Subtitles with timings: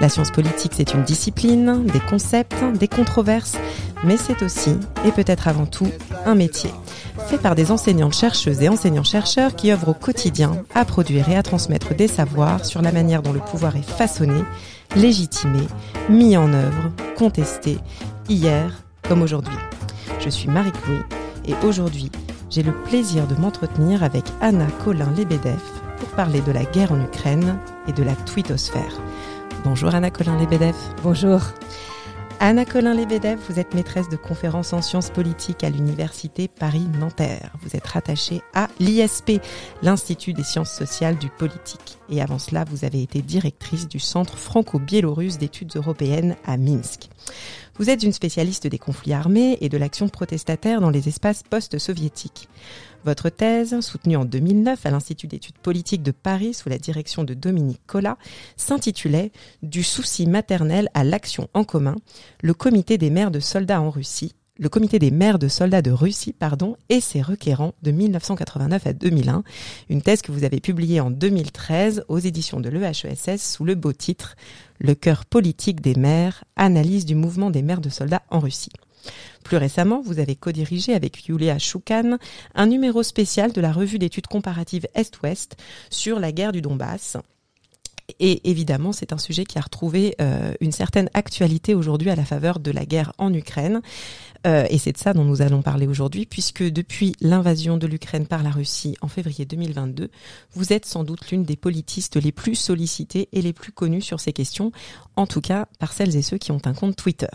[0.00, 3.56] La science politique, c'est une discipline, des concepts, des controverses,
[4.02, 4.76] mais c'est aussi,
[5.06, 5.88] et peut-être avant tout,
[6.26, 6.70] un métier
[7.26, 11.42] fait par des enseignantes chercheuses et enseignants-chercheurs qui œuvrent au quotidien à produire et à
[11.42, 14.42] transmettre des savoirs sur la manière dont le pouvoir est façonné,
[14.96, 15.60] légitimé,
[16.08, 17.78] mis en œuvre, contesté,
[18.28, 19.56] hier comme aujourd'hui.
[20.20, 20.98] Je suis Marie-Chloé
[21.46, 22.10] et aujourd'hui,
[22.50, 25.60] j'ai le plaisir de m'entretenir avec Anna Colin-Lebedev
[25.98, 27.58] pour parler de la guerre en Ukraine
[27.88, 29.00] et de la twittosphère.
[29.64, 30.74] Bonjour Anna Colin-Lebedev.
[31.02, 31.40] Bonjour.
[32.38, 37.50] Anna Colin-Lebedev, vous êtes maîtresse de conférences en sciences politiques à l'Université Paris-Nanterre.
[37.62, 39.40] Vous êtes rattachée à l'ISP,
[39.80, 41.98] l'Institut des sciences sociales du politique.
[42.10, 47.08] Et avant cela, vous avez été directrice du Centre franco-biélorusse d'études européennes à Minsk.
[47.78, 52.50] Vous êtes une spécialiste des conflits armés et de l'action protestataire dans les espaces post-soviétiques.
[53.04, 57.34] Votre thèse, soutenue en 2009 à l'Institut d'études politiques de Paris sous la direction de
[57.34, 58.16] Dominique Collat,
[58.56, 59.30] s'intitulait
[59.62, 61.96] Du souci maternel à l'action en commun,
[62.42, 65.90] le comité des maires de soldats en Russie, le comité des maires de soldats de
[65.90, 69.42] Russie, pardon, et ses requérants de 1989 à 2001,
[69.90, 73.92] une thèse que vous avez publiée en 2013 aux éditions de l'EHESS sous le beau
[73.92, 74.34] titre
[74.78, 78.72] Le cœur politique des maires, analyse du mouvement des maires de soldats en Russie.
[79.44, 82.18] Plus récemment, vous avez co-dirigé avec Yulia Choukan
[82.54, 85.56] un numéro spécial de la revue d'études comparatives Est-Ouest
[85.90, 87.16] sur la guerre du Donbass,
[88.20, 92.24] et évidemment, c'est un sujet qui a retrouvé euh, une certaine actualité aujourd'hui à la
[92.24, 93.80] faveur de la guerre en Ukraine.
[94.46, 98.26] Euh, et c'est de ça dont nous allons parler aujourd'hui, puisque depuis l'invasion de l'Ukraine
[98.26, 100.10] par la Russie en février 2022,
[100.52, 104.20] vous êtes sans doute l'une des politistes les plus sollicitées et les plus connues sur
[104.20, 104.70] ces questions,
[105.16, 107.26] en tout cas par celles et ceux qui ont un compte Twitter.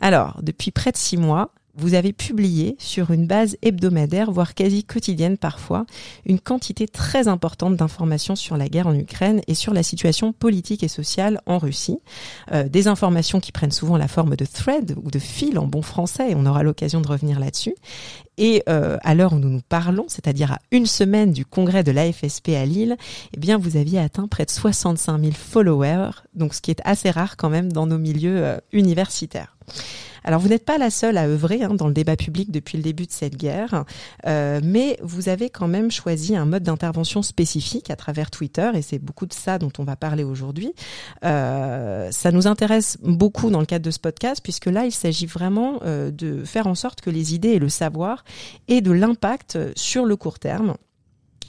[0.00, 4.84] Alors, depuis près de six mois, vous avez publié sur une base hebdomadaire, voire quasi
[4.84, 5.86] quotidienne parfois,
[6.26, 10.82] une quantité très importante d'informations sur la guerre en Ukraine et sur la situation politique
[10.82, 11.98] et sociale en Russie.
[12.52, 15.82] Euh, des informations qui prennent souvent la forme de thread ou de fil en bon
[15.82, 17.74] français, et on aura l'occasion de revenir là-dessus.
[18.36, 21.92] Et euh, à l'heure où nous nous parlons, c'est-à-dire à une semaine du congrès de
[21.92, 22.96] l'AFSP à Lille,
[23.34, 27.10] eh bien vous aviez atteint près de 65 000 followers, donc ce qui est assez
[27.10, 29.56] rare quand même dans nos milieux euh, universitaires.
[30.24, 32.82] Alors vous n'êtes pas la seule à œuvrer hein, dans le débat public depuis le
[32.82, 33.84] début de cette guerre,
[34.26, 38.82] euh, mais vous avez quand même choisi un mode d'intervention spécifique à travers Twitter, et
[38.82, 40.72] c'est beaucoup de ça dont on va parler aujourd'hui.
[41.24, 45.26] Euh, ça nous intéresse beaucoup dans le cadre de ce podcast, puisque là, il s'agit
[45.26, 48.24] vraiment euh, de faire en sorte que les idées et le savoir
[48.68, 50.74] aient de l'impact sur le court terme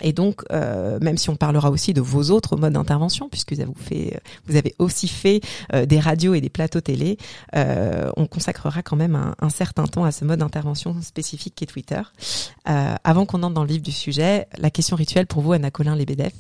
[0.02, 4.56] et donc, euh, même si on parlera aussi de vos autres modes d'intervention, puisque vous,
[4.56, 5.42] avez aussi fait
[5.74, 7.18] euh, des radios et des plateaux télé,
[7.56, 12.02] euh, on consacrera quand même un, certain temps à ce mode d'intervention spécifique qu'est Twitter.
[12.70, 15.72] Euh, avant qu'on entre dans le vif du sujet, la question rituelle pour vous, Anna
[15.72, 16.32] Colin Lebedev,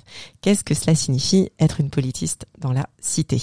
[0.41, 3.41] qu'est-ce que cela signifie être une politiste dans la cité?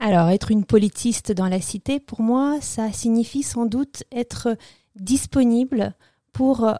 [0.00, 4.56] Alors, être une politiste dans la cité, pour moi, ça signifie sans doute être
[4.96, 5.94] disponible
[6.32, 6.72] pour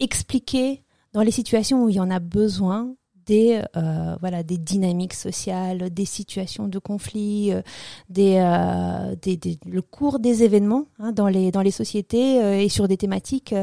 [0.00, 0.82] expliquer
[1.16, 2.94] dans les situations où il y en a besoin,
[3.26, 7.62] des euh, voilà des dynamiques sociales, des situations de conflit, euh,
[8.08, 12.60] des, euh, des, des, le cours des événements hein, dans les dans les sociétés euh,
[12.60, 13.54] et sur des thématiques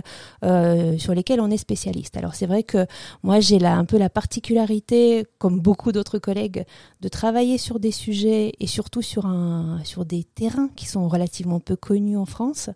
[0.43, 2.17] euh, sur lesquelles on est spécialiste.
[2.17, 2.85] Alors c'est vrai que
[3.23, 6.65] moi j'ai là un peu la particularité, comme beaucoup d'autres collègues,
[7.01, 11.59] de travailler sur des sujets et surtout sur un sur des terrains qui sont relativement
[11.59, 12.69] peu connus en France.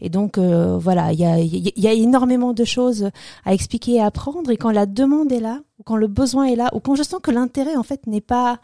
[0.00, 3.10] Et donc voilà, il y a y a énormément de choses
[3.44, 4.50] à expliquer et à apprendre.
[4.50, 7.20] Et quand la demande est là, quand le besoin est là, ou quand je sens
[7.22, 8.60] que l'intérêt en fait n'est pas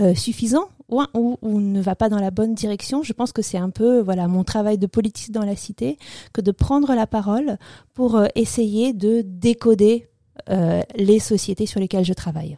[0.00, 3.58] euh, suffisant ou, ou, ne va pas dans la bonne direction, je pense que c'est
[3.58, 5.98] un peu voilà mon travail de politique dans la cité
[6.32, 7.58] que de prendre la parole
[7.94, 10.08] pour euh, essayer de décoder
[10.50, 12.56] euh, les sociétés sur lesquelles je travaille.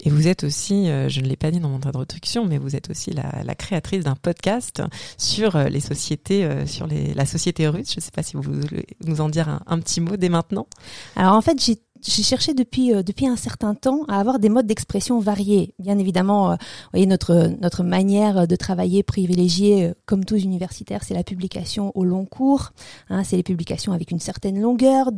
[0.00, 2.74] Et vous êtes aussi, euh, je ne l'ai pas dit dans mon introduction, mais vous
[2.74, 4.82] êtes aussi la, la créatrice d'un podcast
[5.18, 7.90] sur euh, les sociétés, sur les, la société russe.
[7.92, 10.30] Je ne sais pas si vous voulez nous en dire un, un, petit mot dès
[10.30, 10.66] maintenant.
[11.14, 14.66] Alors en fait, j'ai cherché depuis euh, depuis un certain temps à avoir des modes
[14.66, 15.74] d'expression variés.
[15.78, 16.56] Bien évidemment, euh,
[16.92, 22.04] voyez notre notre manière de travailler privilégiée, euh, comme tous universitaires, c'est la publication au
[22.04, 22.70] long cours.
[23.10, 25.10] Hein, c'est les publications avec une certaine longueur,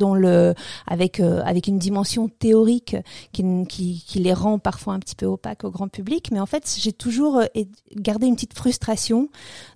[0.87, 2.95] avec avec une dimension théorique
[3.31, 6.29] qui, qui, qui les rend parfois un petit peu opaques au grand public.
[6.31, 7.41] Mais en fait, j'ai toujours
[7.95, 9.29] gardé une petite frustration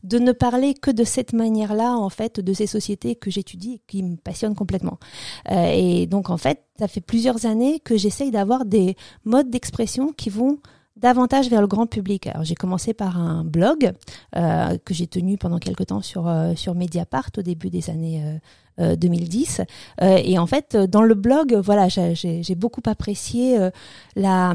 [0.04, 3.81] de ne parler que de cette manière-là, en fait, de ces sociétés que j'étudie et
[3.88, 5.00] qui me passionnent complètement.
[5.50, 10.30] et donc, en fait, ça fait plusieurs années que j'essaye d'avoir des modes d'expression qui
[10.30, 10.60] vont
[10.98, 12.27] davantage vers le grand public.
[12.27, 13.92] Alors j'ai commencé par un blog
[14.36, 18.39] euh, que j'ai tenu pendant quelque temps sur euh, sur Mediapart au début des années
[18.77, 19.63] euh, 2010 euh,
[20.01, 23.57] euh, et en fait dans le blog voilà j'ai beaucoup apprécié
[24.18, 24.54] la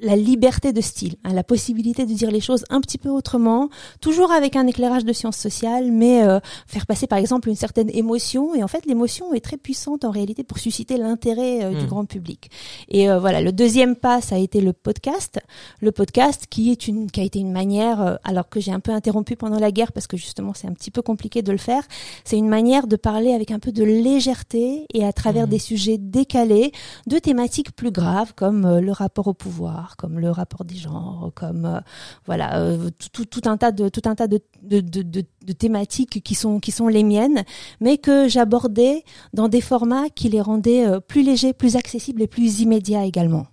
[0.00, 3.70] la liberté de style, hein, la possibilité de dire les choses un petit peu autrement,
[4.00, 7.88] toujours avec un éclairage de sciences sociales, mais euh, faire passer par exemple une certaine
[7.90, 8.54] émotion.
[8.54, 11.88] Et en fait, l'émotion est très puissante en réalité pour susciter l'intérêt euh, du hmm.
[11.88, 12.50] grand public.
[12.88, 15.40] Et euh, voilà, le deuxième pas, ça a été le podcast.
[15.80, 18.92] Le podcast qui est une, qui a été une manière, alors que j'ai un peu
[18.92, 21.82] interrompu pendant la guerre parce que justement c'est un petit peu compliqué de le faire.
[22.24, 25.50] C'est une manière de parler avec un peu de légèreté et à travers hmm.
[25.50, 26.72] des sujets décalés,
[27.06, 31.64] de thématiques plus graves comme le rapport au pouvoir comme le rapport des genres, comme
[31.64, 31.80] euh,
[32.24, 34.26] voilà euh, tout, un tas de tout un tas
[35.58, 37.44] thématiques qui sont qui sont les miennes,
[37.80, 42.26] mais que j'abordais dans des formats qui les rendaient euh, plus légers, plus accessibles et
[42.26, 43.46] plus immédiats également.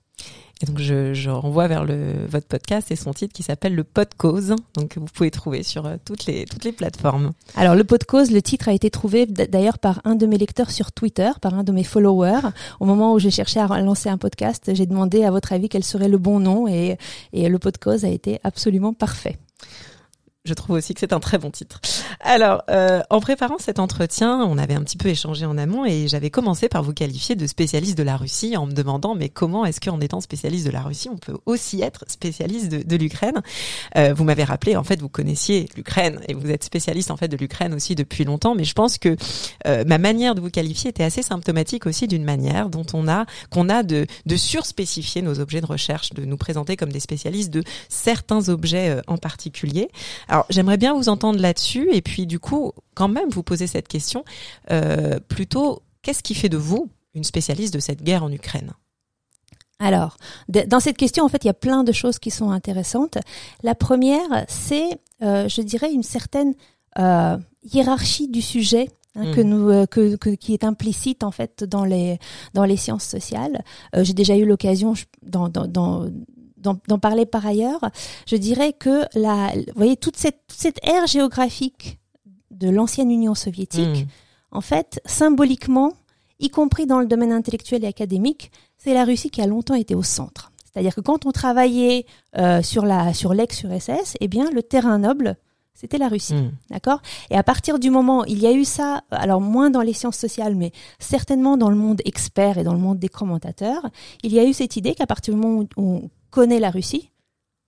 [0.61, 3.83] Et donc je, je, renvoie vers le, votre podcast et son titre qui s'appelle le
[3.83, 7.31] Podcause, donc vous pouvez trouver sur euh, toutes les toutes les plateformes.
[7.55, 10.91] Alors le Podcause, le titre a été trouvé d'ailleurs par un de mes lecteurs sur
[10.91, 12.49] Twitter, par un de mes followers.
[12.79, 15.83] Au moment où j'ai cherché à lancer un podcast, j'ai demandé à votre avis quel
[15.83, 16.97] serait le bon nom et,
[17.33, 19.37] et le Podcause a été absolument parfait.
[20.45, 21.79] Je trouve aussi que c'est un très bon titre.
[22.19, 26.09] Alors, euh, en préparant cet entretien, on avait un petit peu échangé en amont et
[26.09, 29.63] j'avais commencé par vous qualifier de spécialiste de la Russie en me demandant mais comment
[29.63, 33.41] est-ce qu'en étant spécialiste de la Russie, on peut aussi être spécialiste de, de l'Ukraine?
[33.95, 37.29] Euh, Vous m'avez rappelé, en fait, vous connaissiez l'Ukraine et vous êtes spécialiste en fait
[37.29, 39.15] de l'Ukraine aussi depuis longtemps, mais je pense que
[39.65, 43.25] euh, ma manière de vous qualifier était assez symptomatique aussi d'une manière dont on a
[43.49, 47.49] qu'on a de, de surspécifier nos objets de recherche, de nous présenter comme des spécialistes
[47.49, 49.87] de certains objets euh, en particulier.
[50.33, 53.87] Alors j'aimerais bien vous entendre là-dessus et puis du coup quand même vous poser cette
[53.87, 54.25] question
[54.71, 58.71] euh, plutôt qu'est-ce qui fait de vous une spécialiste de cette guerre en Ukraine?
[59.77, 63.17] Alors, dans cette question, en fait, il y a plein de choses qui sont intéressantes.
[63.63, 66.55] La première, c'est, euh, je dirais, une certaine
[66.97, 67.37] euh,
[67.71, 69.49] hiérarchie du sujet hein, que hmm.
[69.49, 72.17] nous euh, que, que, qui est implicite en fait dans les
[72.55, 73.63] dans les sciences sociales.
[73.95, 76.07] Euh, J'ai déjà eu l'occasion dans, dans, dans
[76.63, 77.81] d'en parler par ailleurs,
[78.27, 81.99] je dirais que la, vous voyez, toute cette, cette ère géographique
[82.51, 84.57] de l'ancienne Union soviétique, hmm.
[84.57, 85.93] en fait, symboliquement,
[86.39, 89.95] y compris dans le domaine intellectuel et académique, c'est la Russie qui a longtemps été
[89.95, 90.51] au centre.
[90.65, 92.05] C'est-à-dire que quand on travaillait
[92.37, 95.37] euh, sur la sur l'ex-URSS, eh bien, le terrain noble,
[95.73, 96.51] c'était la Russie, hmm.
[96.69, 97.01] d'accord?
[97.29, 100.17] Et à partir du moment, il y a eu ça, alors moins dans les sciences
[100.17, 103.89] sociales, mais certainement dans le monde expert et dans le monde des commentateurs,
[104.23, 107.11] il y a eu cette idée qu'à partir du moment où on connaît la Russie,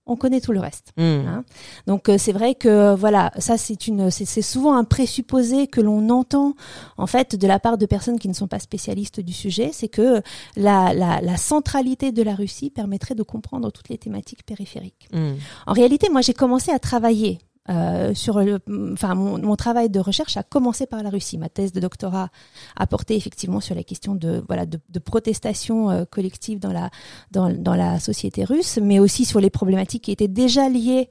[0.06, 0.92] on connaît tout le reste.
[0.96, 1.26] Hmm.
[1.26, 1.44] Hein.
[1.86, 6.08] Donc euh, c'est vrai que voilà, ça c'est une, c'est souvent un présupposé que l'on
[6.10, 6.54] entend
[6.96, 9.88] en fait de la part de personnes qui ne sont pas spécialistes du sujet, c'est
[9.88, 10.20] que
[10.56, 15.08] la, la, centralité de la Russie permettrait de comprendre toutes les thématiques périphériques.
[15.12, 15.34] Hmm.
[15.66, 18.60] En réalité, moi j'ai commencé à travailler euh, sur le,
[18.92, 21.36] enfin mon, mon, travail de recherche a commencé par la Russie.
[21.38, 22.30] Ma thèse de doctorat
[22.76, 26.90] a porté effectivement sur la question de voilà de, de protestation euh, collective dans la
[27.32, 31.08] dans, dans la société russe, mais aussi sur les problématiques qui étaient déjà liées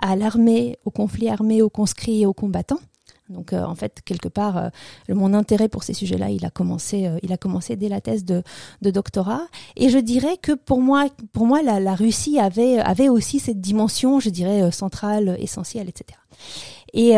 [0.00, 2.80] à l'armée, au conflit armé, aux conscrits et aux combattants.
[3.28, 4.68] Donc euh, en fait quelque part euh,
[5.08, 8.24] mon intérêt pour ces sujets-là il a commencé euh, il a commencé dès la thèse
[8.24, 8.42] de,
[8.80, 9.42] de, doctorat
[9.76, 13.60] et je dirais que pour moi pour moi la, la Russie avait avait aussi cette
[13.60, 16.18] dimension je dirais centrale essentielle etc.
[16.94, 17.16] Et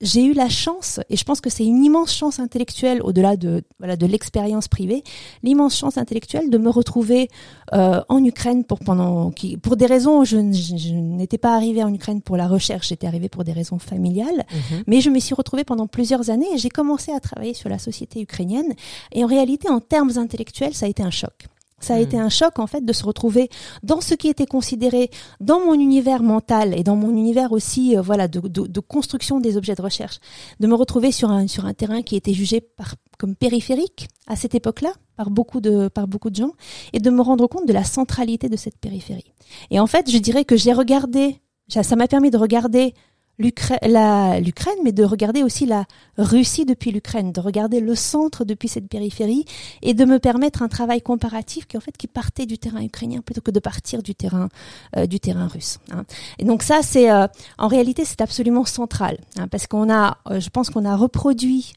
[0.00, 3.62] j'ai eu la chance, et je pense que c'est une immense chance intellectuelle au-delà de
[3.78, 5.04] voilà de l'expérience privée,
[5.42, 7.28] l'immense chance intellectuelle de me retrouver
[7.74, 11.92] euh, en Ukraine pour pendant qui pour des raisons je, je, n'étais pas arrivée en
[11.92, 14.84] Ukraine pour la recherche, j'étais arrivée pour des raisons familiales, mhm.
[14.86, 17.78] mais je me suis retrouvée pendant plusieurs années et j'ai commencé à travailler sur la
[17.78, 18.72] société ukrainienne
[19.12, 21.48] et en réalité en termes intellectuels ça a été un choc.
[21.80, 22.02] Ça a hmm.
[22.02, 23.48] été un choc en fait de se retrouver
[23.82, 25.10] dans ce qui était considéré
[25.40, 29.40] dans mon univers mental et dans mon univers aussi euh, voilà de, de, de, construction
[29.40, 30.18] des objets de recherche,
[30.60, 34.36] de me retrouver sur un sur un terrain qui était jugé par, comme périphérique à
[34.36, 36.52] cette époque-là par beaucoup de par beaucoup de gens
[36.92, 39.32] et de me rendre compte de la centralité de cette périphérie.
[39.70, 42.94] Et en fait, je dirais que j'ai regardé ça m'a permis de regarder
[43.40, 45.86] l'Ukraine, mais de regarder aussi la
[46.18, 49.46] Russie depuis l'Ukraine, de regarder le centre depuis cette périphérie
[49.82, 53.22] et de me permettre un travail comparatif qui en fait qui partait du terrain ukrainien
[53.22, 54.48] plutôt que de partir du terrain
[54.96, 55.78] euh, du terrain russe.
[55.90, 56.04] Hein.
[56.38, 57.26] Et donc ça, c'est euh,
[57.58, 61.72] en réalité c'est absolument central hein, parce qu'on a, euh, je pense qu'on a reproduit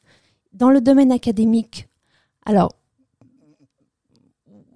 [0.51, 1.88] dans le domaine académique,
[2.46, 2.74] alors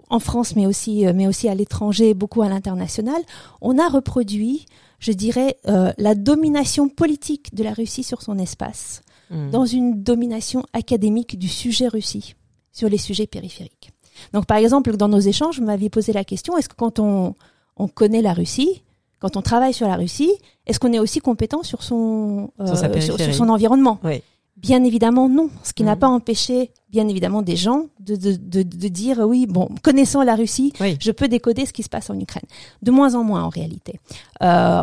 [0.10, 3.22] en France, mais aussi, mais aussi à l'étranger, beaucoup à l'international,
[3.60, 4.66] on a reproduit
[5.00, 9.52] je dirais, euh, la domination politique de la Russie sur son espace, hmm.
[9.52, 12.36] dans une domination académique du sujet Russie
[12.72, 13.92] sur les sujets périphériques.
[14.34, 17.36] Donc, par exemple, dans nos échanges, vous m'aviez posé la question est-ce que quand on,
[17.76, 18.84] on connaît la Russie,
[19.20, 20.32] quand on travaille sur la Russie,
[20.66, 24.00] est-ce qu'on est aussi compétent sur son, euh, sur, son environnement?
[24.04, 24.22] Oui.
[24.58, 26.00] Bien évidemment non, ce qui n'a mm.
[26.00, 30.36] pas empêché bien évidemment des gens de, de, de, de, dire oui, bon, connaissant la
[30.36, 32.46] Russie, je peux décoder ce qui se passe en Ukraine.
[32.82, 34.00] De moins en moins en réalité.
[34.42, 34.82] Euh,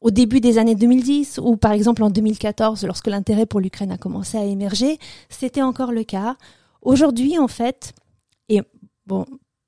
[0.00, 3.98] au début des années 2010 ou par exemple en 2014, lorsque l'intérêt pour l'Ukraine a
[3.98, 6.36] commencé à émerger, c'était encore le cas.
[6.82, 7.94] Aujourd'hui, en fait,
[8.48, 8.60] et
[9.06, 9.24] bon,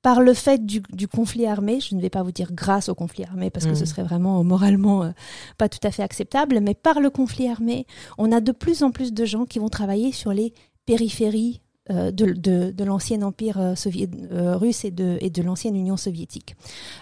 [0.09, 3.25] par le fait du, conflit armé, je ne vais pas vous dire grâce au conflit
[3.25, 3.85] armé parce que ce mm.
[3.85, 5.11] serait vraiment moralement euh,
[5.59, 7.85] pas tout à fait acceptable, mais par le conflit armé,
[8.17, 10.51] on a de plus en plus de gens qui vont travailler sur les
[10.87, 11.61] périphéries
[11.91, 12.33] euh, de,
[12.71, 16.55] de, l'ancien empire euh, russe et de, et de l'ancienne Union soviétique.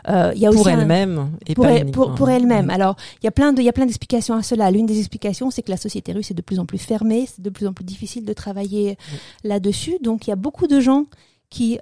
[0.06, 2.70] y a pour elle-même et pour, elle, pour, pour elle-même.
[2.70, 4.70] Alors, il y a plein de, il y a plein d'explications à cela.
[4.70, 7.42] L'une des explications, c'est que la société russe est de plus en plus fermée, c'est
[7.42, 8.98] de plus en plus difficile de travailler
[9.46, 9.98] là-dessus.
[10.02, 11.06] Donc, il y a beaucoup de gens
[11.50, 11.80] qui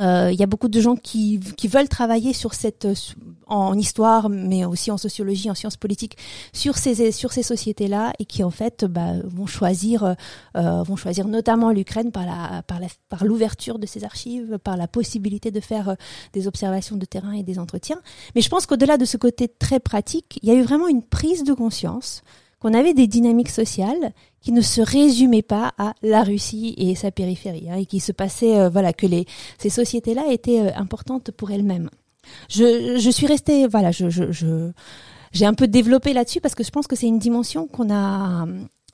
[0.00, 2.94] il euh, y a beaucoup de gens qui, qui veulent travailler sur cette euh,
[3.46, 6.16] en histoire, mais aussi en sociologie, en sciences politiques,
[6.54, 10.16] sur ces sur ces sociétés-là et qui en fait bah, vont choisir
[10.56, 14.78] euh, vont choisir notamment l'Ukraine par la par la par l'ouverture de ses archives, par
[14.78, 15.96] la possibilité de faire
[16.32, 18.00] des observations de terrain et des entretiens.
[18.34, 21.02] Mais je pense qu'au-delà de ce côté très pratique, il y a eu vraiment une
[21.02, 22.22] prise de conscience
[22.60, 27.10] qu'on avait des dynamiques sociales qui ne se résumaient pas à la Russie et sa
[27.10, 29.26] périphérie, hein, et qui se passait, euh, voilà, que les,
[29.58, 31.90] ces sociétés-là étaient euh, importantes pour elles-mêmes.
[32.48, 34.70] Je, je suis restée, voilà, je, je, je
[35.32, 38.46] j'ai un peu développé là-dessus parce que je pense que c'est une dimension qu'on a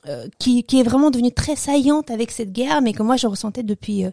[0.06, 3.26] euh, qui, qui, est vraiment devenue très saillante avec cette guerre, mais que moi je
[3.26, 4.04] ressentais depuis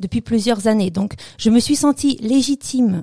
[0.00, 0.90] depuis plusieurs années.
[0.90, 3.02] Donc je me suis sentie légitime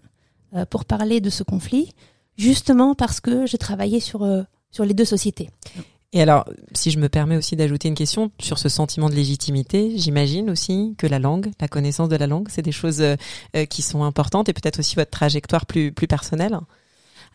[0.69, 1.93] pour parler de ce conflit,
[2.37, 4.25] justement parce que je travaillais sur
[4.71, 5.49] sur les deux sociétés.
[6.11, 9.93] Et alors, si je me permets aussi d'ajouter une question sur ce sentiment de légitimité,
[9.95, 13.15] j'imagine aussi que la langue, la connaissance de la langue, c'est des choses euh,
[13.55, 16.59] euh, qui sont importantes et peut-être aussi votre trajectoire plus, plus personnelle.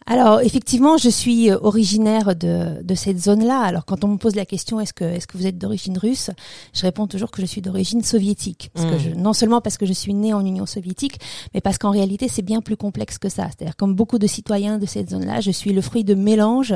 [0.06, 3.60] Alors effectivement, je suis euh, originaire de, de cette zone-là.
[3.60, 6.30] Alors quand on me pose la question est-ce que est-ce que vous êtes d'origine russe,
[6.74, 8.70] je réponds toujours que je suis d'origine soviétique.
[8.74, 8.98] Parce que mmh.
[8.98, 11.18] je, non seulement parce que je suis née en Union soviétique,
[11.54, 13.46] mais parce qu'en réalité c'est bien plus complexe que ça.
[13.46, 16.74] C'est-à-dire comme beaucoup de citoyens de cette zone-là, je suis le fruit de mélange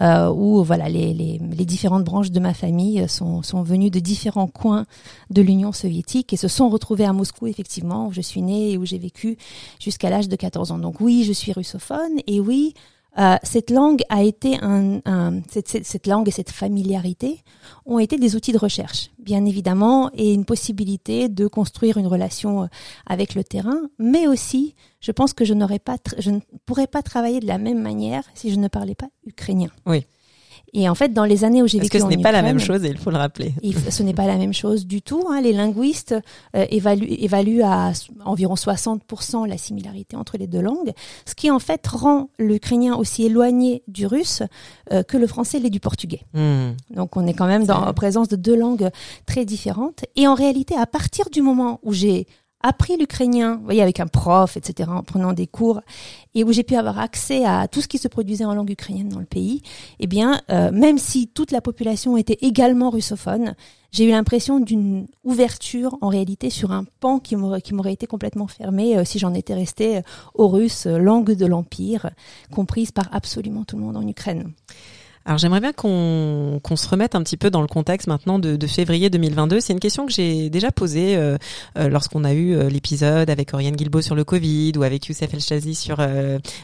[0.00, 3.98] euh, où voilà les, les, les, différentes branches de ma famille sont, sont venues de
[3.98, 4.86] différents coins
[5.30, 8.78] de l'Union soviétique et se sont retrouvées à Moscou effectivement où je suis née et
[8.78, 9.38] où j'ai vécu
[9.80, 10.78] jusqu'à l'âge de 14 ans.
[10.78, 12.74] Donc oui, je suis russophone et oui
[13.18, 15.00] euh, cette langue a été un,
[15.48, 17.42] cette, langue et cette familiarité
[17.86, 22.64] ont été des outils de recherche, bien évidemment, et une possibilité de construire une relation
[22.64, 22.66] euh,
[23.06, 27.02] avec le terrain, mais aussi, je pense que je n'aurais pas, je ne pourrais pas
[27.02, 29.70] travailler de la même manière si je ne parlais pas ukrainien.
[29.86, 30.04] Oui.
[30.72, 32.42] Et en fait, dans les années où j'ai vécu Parce que ce n'est pas la
[32.42, 33.54] même chose, et il faut le rappeler.
[33.90, 35.24] ce n'est pas la même chose du tout.
[35.30, 35.40] Hein.
[35.40, 36.14] Les linguistes
[36.54, 37.92] euh, évaluent, évaluent, à
[38.24, 40.92] environ 60% la similarité entre les deux langues,
[41.24, 44.42] ce qui en fait rend l'ukrainien aussi éloigné du russe
[44.92, 46.22] euh, que le français l'est du portugais.
[46.34, 46.72] Hmm.
[46.90, 48.90] Donc on est quand même dans la présence de deux langues
[49.26, 50.04] très différentes.
[50.16, 52.26] Et en réalité, à partir du moment où j'ai
[52.66, 55.80] appris l'ukrainien, vous voyez, avec un prof, etc., en prenant des cours,
[56.34, 59.08] et où j'ai pu avoir accès à tout ce qui se produisait en langue ukrainienne
[59.08, 59.62] dans le pays,
[60.00, 63.54] eh bien, euh, même si toute la population était également russophone,
[63.92, 68.98] j'ai eu l'impression d'une ouverture en réalité sur un pan qui m'aurait été complètement fermé
[68.98, 70.00] euh, si j'en étais restée
[70.34, 72.10] aux Russes, langue de l'empire,
[72.52, 74.52] comprise par absolument tout le monde en Ukraine.
[75.26, 78.66] Alors j'aimerais bien qu'on se remette un petit peu dans le contexte maintenant de, de
[78.68, 79.58] février 2022.
[79.58, 81.36] C'est une question que j'ai déjà posée euh,
[81.76, 85.34] euh, lorsqu'on a eu euh, l'épisode avec Oriane Guilbeault sur le Covid ou avec Youssef
[85.34, 85.96] El Chazi sur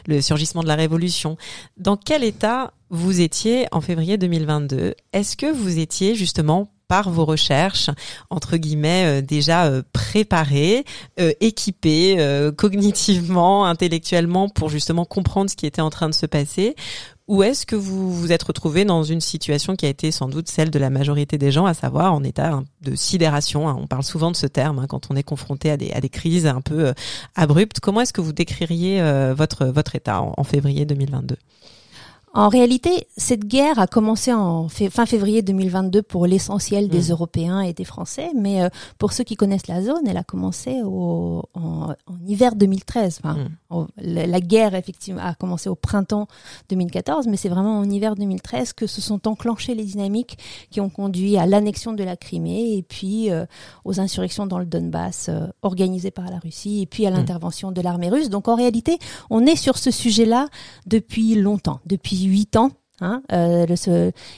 [0.07, 1.35] le surgissement de la révolution.
[1.75, 7.25] Dans quel état vous étiez en février 2022 Est-ce que vous étiez justement par vos
[7.25, 7.89] recherches,
[8.29, 10.85] entre guillemets, déjà euh, préparés,
[11.17, 16.75] équipés cognitivement, intellectuellement, pour justement comprendre ce qui était en train de se passer?
[17.33, 20.47] Ou est-ce que vous vous êtes retrouvé dans une situation qui a été sans doute
[20.47, 23.75] celle de la majorité des gens, à savoir en état hein, de sidération hein.
[23.81, 26.61] On parle souvent de ce terme hein, quand on est confronté à des, crises un
[26.61, 26.93] peu euh,
[27.33, 27.79] abruptes.
[27.79, 31.35] Comment est-ce que vous décririez euh, votre, votre état en, février 2022
[32.35, 37.11] En réalité, cette guerre a commencé en fin février 2022 pour l'essentiel des mmh.
[37.11, 40.81] Européens et des Français, mais euh, pour ceux qui connaissent la zone, elle a commencé
[40.83, 41.93] au, en,
[42.25, 43.19] hiver 2013.
[43.23, 43.37] Enfin,
[43.69, 43.85] mmh.
[43.99, 46.27] la, guerre effectivement a commencé au printemps
[46.69, 50.39] 2014, mais c'est vraiment en hiver 2013 que se sont enclenchées les dynamiques
[50.71, 53.45] qui ont conduit à l'annexion de la Crimée et puis euh,
[53.85, 57.13] aux insurrections dans le Donbass euh, organisées par la Russie et puis à mmh.
[57.13, 58.31] l'intervention de l'armée russe.
[58.31, 58.97] Donc en réalité,
[59.29, 60.47] on est sur ce sujet-là
[60.87, 62.71] depuis longtemps, depuis huit ans.
[63.01, 63.65] Hein, euh,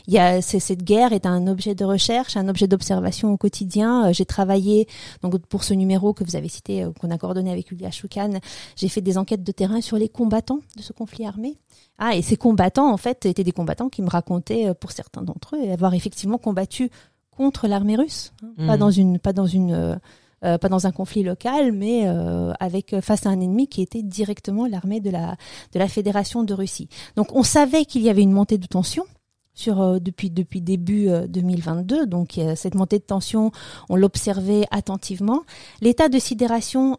[0.07, 4.07] y a, cette guerre est un objet de recherche, un objet d'observation au quotidien.
[4.07, 4.87] Euh, j'ai travaillé
[5.21, 8.39] donc pour ce numéro que vous avez cité, euh, qu'on a coordonné avec Julia Choukan.
[8.77, 11.57] J'ai fait des enquêtes de terrain sur les combattants de ce conflit armé.
[11.97, 15.57] Ah, et ces combattants en fait étaient des combattants qui me racontaient, pour certains d'entre
[15.57, 16.89] eux, avoir effectivement combattu
[17.31, 18.79] contre l'armée russe, hein, pas mmh.
[18.79, 19.99] dans une, pas dans une
[20.43, 23.81] euh, pas dans un conflit local, mais euh, avec euh, face à un ennemi qui
[23.81, 25.37] était directement l'armée de la
[25.73, 26.89] de la Fédération de Russie.
[27.15, 29.05] Donc on savait qu'il y avait une montée de tension
[29.53, 32.05] sur depuis depuis début 2022.
[32.07, 33.53] Donc cette montée de tension,
[33.87, 35.43] on l'observait attentivement.
[35.79, 36.97] L'état de sidération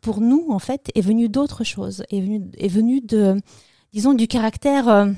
[0.00, 3.36] pour nous en fait est venu d'autre chose, est venu est venu de
[3.92, 5.12] disons du caractère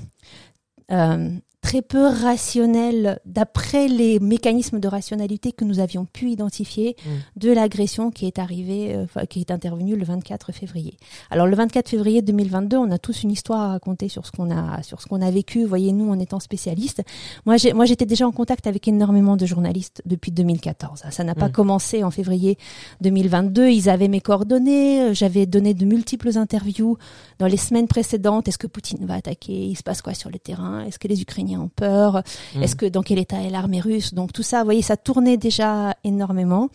[1.61, 7.11] très peu rationnel d'après les mécanismes de rationalité que nous avions pu identifier mm.
[7.37, 10.97] de l'agression qui est arrivée, euh, qui est intervenue le 24 février.
[11.31, 14.51] Alors le 24 février 2022, on a tous une histoire à raconter sur ce qu'on
[14.51, 15.65] a, sur ce qu'on a vécu.
[15.65, 17.03] Voyez, nous, en étant spécialistes.
[17.45, 21.03] Moi, j'ai, moi, j'étais déjà en contact avec énormément de journalistes depuis 2014.
[21.11, 21.53] Ça n'a pas mm.
[21.53, 22.57] commencé en février
[23.03, 23.69] 2022.
[23.69, 25.15] Ils avaient mes coordonnées.
[25.15, 26.97] J'avais donné de multiples interviews
[27.39, 28.49] dans les semaines précédentes.
[28.49, 29.67] Est-ce que Poutine va attaquer?
[29.67, 30.85] Il se passe quoi sur le terrain?
[30.85, 32.23] Est-ce que les Ukrainiens en peur.
[32.55, 32.63] Mm.
[32.63, 34.15] Est-ce que dans quel état est l'armée russe?
[34.15, 36.69] Donc tout ça, vous voyez, ça tournait déjà énormément.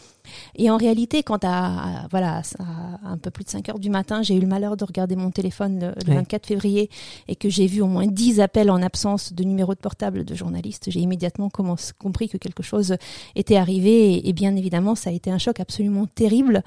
[0.55, 4.24] Et en réalité, quand à, voilà, à un peu plus de 5 heures du matin,
[4.24, 6.89] j'ai eu le malheur de regarder mon téléphone le, 24 février
[7.27, 10.36] et que j'ai vu au moins 10 appels en absence de numéro de portable de
[10.36, 12.96] journalistes, j'ai immédiatement compris que quelque chose
[13.36, 14.27] était arrivé.
[14.27, 16.63] Et bien évidemment, ça a été un choc absolument terrible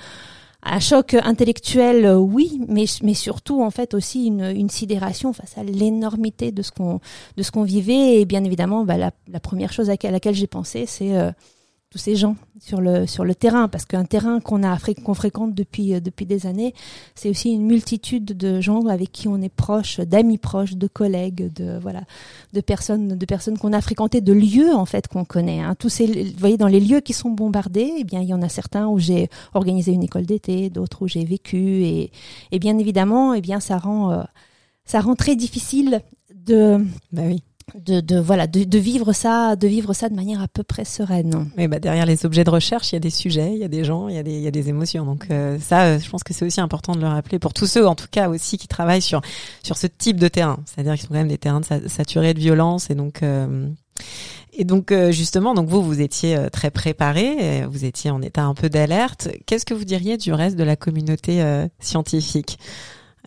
[0.62, 5.62] un choc intellectuel, euh, oui, mais, surtout en fait aussi une, une sidération face à
[5.62, 7.00] l'énormité de ce qu'on
[7.36, 8.20] de ce qu'on vivait.
[8.20, 11.30] Et bien évidemment bah, la, la première chose à laquelle j'ai pensé c'est euh,
[11.90, 15.54] tous ces gens sur le sur le terrain parce qu'un terrain qu'on a qu'on fréquente
[15.54, 16.74] depuis euh, depuis des années
[17.14, 21.50] c'est aussi une multitude de gens avec qui on est proche d'amis proches de collègues
[21.54, 22.02] de voilà
[22.52, 25.74] de personnes de personnes qu'on a fréquentées de lieux en fait qu'on connaît hein.
[25.78, 28.42] tous ces vous voyez dans les lieux qui sont bombardés eh bien il y en
[28.42, 32.10] a certains où j'ai organisé une école d'été d'autres où j'ai vécu et,
[32.52, 34.22] et bien évidemment eh bien ça rend euh,
[34.84, 36.02] ça rend très difficile
[36.34, 37.42] de bah oui
[37.74, 40.84] de, de voilà de, de, vivre ça de vivre ça de manière à peu près
[40.84, 41.50] sereine.
[41.56, 43.68] Mais bah derrière les objets de recherche il y a des sujets il y a
[43.68, 45.04] des gens il y a des il y a des émotions.
[45.04, 47.66] Donc euh, ça euh, je pense que c'est aussi important de le rappeler pour tous
[47.66, 49.20] ceux en tout cas aussi qui travaillent sur
[49.62, 50.58] sur ce type de terrain.
[50.66, 53.68] C'est-à-dire qu'ils sont quand même des terrains saturés de violence et donc euh,
[54.60, 58.68] et donc justement, donc vous, vous étiez très préparé, vous étiez en état un peu
[58.68, 59.28] d'alerte.
[59.46, 61.44] Qu'est-ce que vous diriez du reste de la communauté
[61.78, 62.58] scientifique?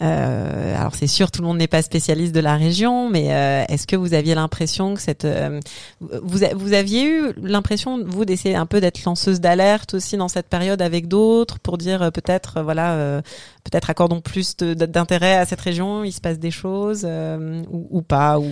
[0.02, 3.64] Euh, alors c'est sûr, tout le monde n'est pas spécialiste de la région, mais euh,
[3.68, 5.60] est-ce que vous aviez l'impression que cette, euh,
[6.00, 10.48] vous, vous aviez eu l'impression vous d'essayer un peu d'être lanceuse d'alerte aussi dans cette
[10.48, 13.22] période avec d'autres pour dire peut-être voilà
[13.64, 18.40] peut-être accordons plus d'intérêt à cette région, il se passe des choses ou, ou, pas
[18.40, 18.52] ou...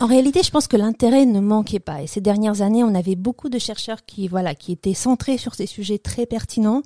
[0.00, 2.02] En réalité, je pense que l'intérêt ne manquait pas.
[2.02, 5.54] Et ces dernières années, on avait beaucoup de chercheurs qui, voilà, qui étaient centrés sur
[5.54, 6.82] ces sujets très pertinents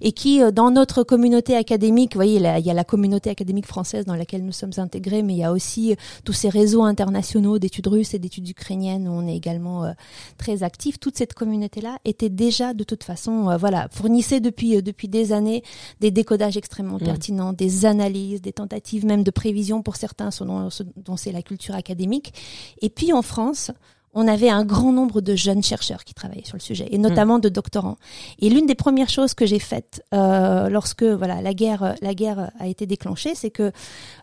[0.00, 3.66] et qui, euh, dans notre communauté académique, vous voyez, il y a la communauté académique
[3.66, 6.84] française dans laquelle nous sommes intégrés, mais il y a aussi euh, tous ces réseaux
[6.84, 9.92] internationaux d'études russes et d'études ukrainiennes où on est également euh,
[10.38, 11.00] très actifs.
[11.00, 15.64] Toute cette communauté-là était déjà, de toute façon, voilà, fournissait depuis depuis des années
[15.98, 17.04] des décodages extrêmement mmh.
[17.04, 21.74] pertinents, des analyses, des tentatives même de prévision pour certains, selon dont c'est la culture
[21.74, 22.32] académique.
[22.80, 23.70] Et puis en France,
[24.14, 27.38] on avait un grand nombre de jeunes chercheurs qui travaillaient sur le sujet, et notamment
[27.38, 27.96] de doctorants.
[28.40, 32.50] Et l'une des premières choses que j'ai faites euh, lorsque voilà la guerre la guerre
[32.58, 33.72] a été déclenchée, c'est que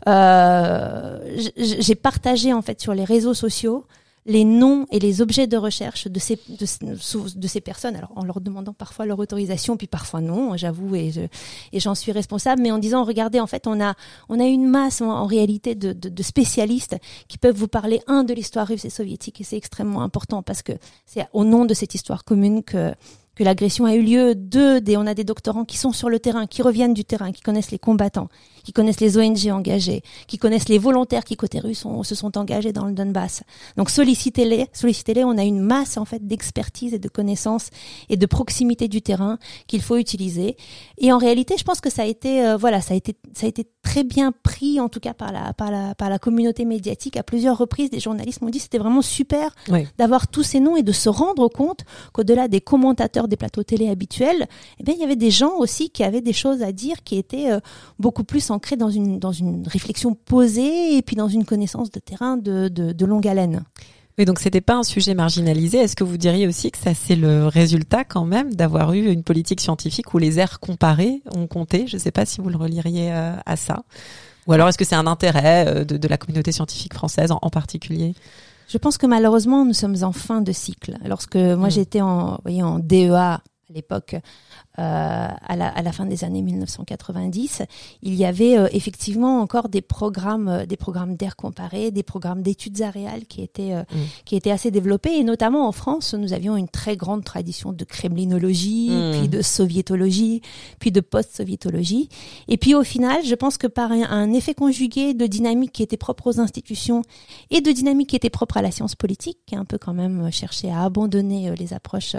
[0.07, 3.85] euh, j'ai partagé en fait sur les réseaux sociaux
[4.29, 8.41] les noms et les objets de recherche de ces de, ces personnes alors en leur
[8.41, 11.11] demandant parfois leur autorisation puis parfois non j'avoue et
[11.73, 13.95] et j'en suis responsable mais en disant regardez en fait on a
[14.29, 16.95] on a une masse en, réalité de, de, spécialistes
[17.27, 20.61] qui peuvent vous parler un de l'histoire russe et soviétique et c'est extrêmement important parce
[20.61, 20.73] que
[21.05, 22.93] c'est au nom de cette histoire commune que
[23.39, 24.35] que l'agression a eu lieu.
[24.35, 27.31] Deux, des, on a des doctorants qui sont sur le terrain, qui reviennent du terrain,
[27.31, 28.27] qui connaissent les combattants,
[28.63, 32.73] qui connaissent les ONG engagés, qui connaissent les volontaires qui côté russe se sont engagés
[32.73, 33.43] dans le Donbass.
[33.77, 35.23] Donc sollicitez-les, sollicitez-les.
[35.23, 37.69] On a une masse en fait d'expertise et de connaissances
[38.09, 40.57] et de proximité du terrain qu'il faut utiliser.
[40.97, 43.45] Et en réalité, je pense que ça a été, euh, voilà, ça a été, ça
[43.45, 46.65] a été très bien pris en tout cas par la, par la, par la communauté
[46.65, 47.89] médiatique à plusieurs reprises.
[47.89, 49.55] Des journalistes m'ont dit c'était vraiment super
[49.97, 53.89] d'avoir tous ces noms et de se rendre compte qu'au-delà des commentateurs des plateaux télé
[53.89, 54.47] habituels,
[54.79, 57.17] eh bien, il y avait des gens aussi qui avaient des choses à dire qui
[57.17, 57.59] étaient euh,
[57.99, 61.99] beaucoup plus ancrés dans une, dans une réflexion posée et puis dans une connaissance de
[61.99, 63.63] terrain de, de, de longue haleine.
[64.19, 65.77] Oui, donc c'était pas un sujet marginalisé.
[65.77, 69.23] Est-ce que vous diriez aussi que ça c'est le résultat quand même d'avoir eu une
[69.23, 71.87] politique scientifique où les aires comparées ont compté?
[71.87, 73.83] Je ne sais pas si vous le reliriez euh, à ça.
[74.45, 77.39] Ou alors est-ce que c'est un intérêt euh, de, de, la communauté scientifique française en,
[77.41, 78.13] en particulier?
[78.67, 80.97] Je pense que malheureusement, nous sommes en fin de cycle.
[81.05, 81.71] Lorsque moi mm.
[81.71, 83.41] j'étais en, voyez, en DEA à
[83.73, 84.17] l'époque,
[84.77, 87.63] à, la, à, la, fin des années 1990,
[88.01, 92.41] il y avait euh, effectivement encore des programmes, euh, des programmes d'air comparé, des programmes
[92.41, 93.85] d'études aréales qui étaient mm.
[94.25, 97.83] qui étaient assez développés et notamment en France, nous avions une très grande tradition de
[97.83, 99.19] kremlinologie, mm.
[99.19, 100.41] puis de soviétologie,
[100.79, 102.07] puis de post-soviétologie.
[102.47, 105.83] Et puis au final, je pense que par un, un, effet conjugué de dynamique qui
[105.83, 107.01] était propre aux institutions
[107.49, 109.93] et de dynamique qui était propre à la science politique, qui a un peu quand
[109.93, 112.15] même cherché à abandonner les approches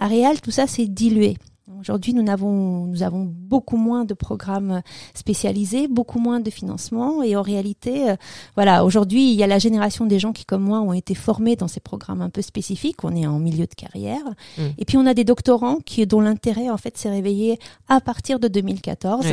[0.00, 1.36] aréales, tout ça s'est dilué.
[1.78, 4.82] Aujourd'hui, nous avons, nous avons beaucoup moins de programmes
[5.14, 7.22] spécialisés, beaucoup moins de financement.
[7.22, 8.16] Et en réalité, euh,
[8.54, 11.56] voilà, aujourd'hui, il y a la génération des gens qui, comme moi, ont été formés
[11.56, 13.04] dans ces programmes un peu spécifiques.
[13.04, 14.24] On est en milieu de carrière.
[14.58, 14.62] Mmh.
[14.78, 18.40] Et puis, on a des doctorants qui, dont l'intérêt, en fait, s'est réveillé à partir
[18.40, 19.26] de 2014.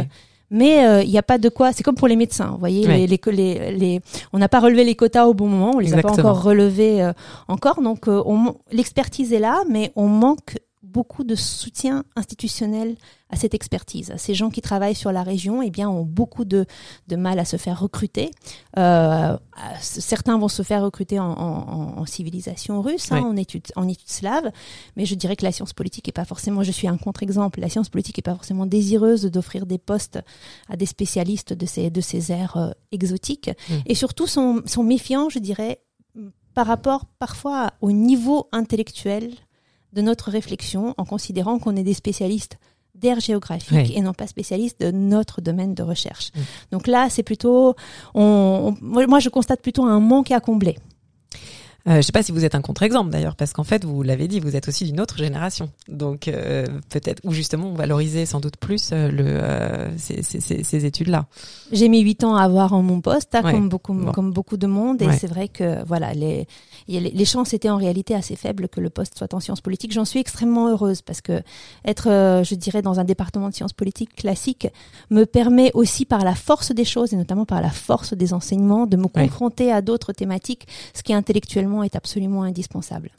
[0.50, 1.74] Mais euh, il n'y a pas de quoi.
[1.74, 2.52] C'est comme pour les médecins.
[2.52, 5.72] Vous voyez, les, les, les, on n'a pas relevé les quotas au bon moment.
[5.76, 7.12] On les a pas encore relevés euh,
[7.48, 7.82] encore.
[7.82, 8.08] Donc,
[8.72, 10.58] l'expertise est là, mais on manque
[10.94, 12.96] beaucoup de soutien institutionnel
[13.30, 14.14] à cette expertise.
[14.18, 16.66] Ces gens qui travaillent sur la région, eh bien, ont beaucoup de,
[17.08, 18.32] de mal à se faire recruter.
[18.78, 19.38] Euh,
[19.82, 24.10] certains vont se faire recruter en, en, en civilisation russe, hein, en études en études
[24.10, 24.50] slaves,
[24.96, 26.64] mais je dirais que la science politique est pas forcément.
[26.64, 27.60] Je suis un contre-exemple.
[27.60, 30.20] La science politique est pas forcément désireuse d'offrir des postes
[30.70, 33.74] à des spécialistes de ces de ces aires euh, exotiques, mmh.
[33.86, 35.82] et surtout sont, sont méfiants, je dirais,
[36.54, 39.32] par rapport parfois au niveau intellectuel
[39.94, 42.58] de notre réflexion en considérant qu'on est des spécialistes
[42.96, 46.32] d'air géographique et non pas spécialistes de notre domaine de recherche.
[46.72, 47.76] Donc là, c'est plutôt,
[48.16, 50.78] on, moi je constate plutôt un manque à combler.
[51.88, 54.04] Euh, je ne sais pas si vous êtes un contre-exemple d'ailleurs, parce qu'en fait, vous
[54.04, 55.70] l'avez dit, vous êtes aussi d'une autre génération.
[55.88, 60.86] Donc euh, peut-être, ou justement, on valorisait sans doute plus euh, le, ces, ces, ces
[60.86, 61.28] études-là.
[61.72, 64.68] J'ai mis huit ans à avoir en mon poste, hein, comme beaucoup, comme beaucoup de
[64.68, 66.46] monde, et c'est vrai que voilà, les,
[66.88, 69.94] les chances étaient en réalité assez faibles que le poste soit en sciences politiques.
[69.94, 71.42] J'en suis extrêmement heureuse parce que
[71.86, 74.68] être, je dirais, dans un département de sciences politiques classique
[75.10, 78.88] me permet aussi par la force des choses et notamment par la force des enseignements
[78.88, 83.12] de me confronter à d'autres thématiques, ce qui intellectuellement est absolument indispensable.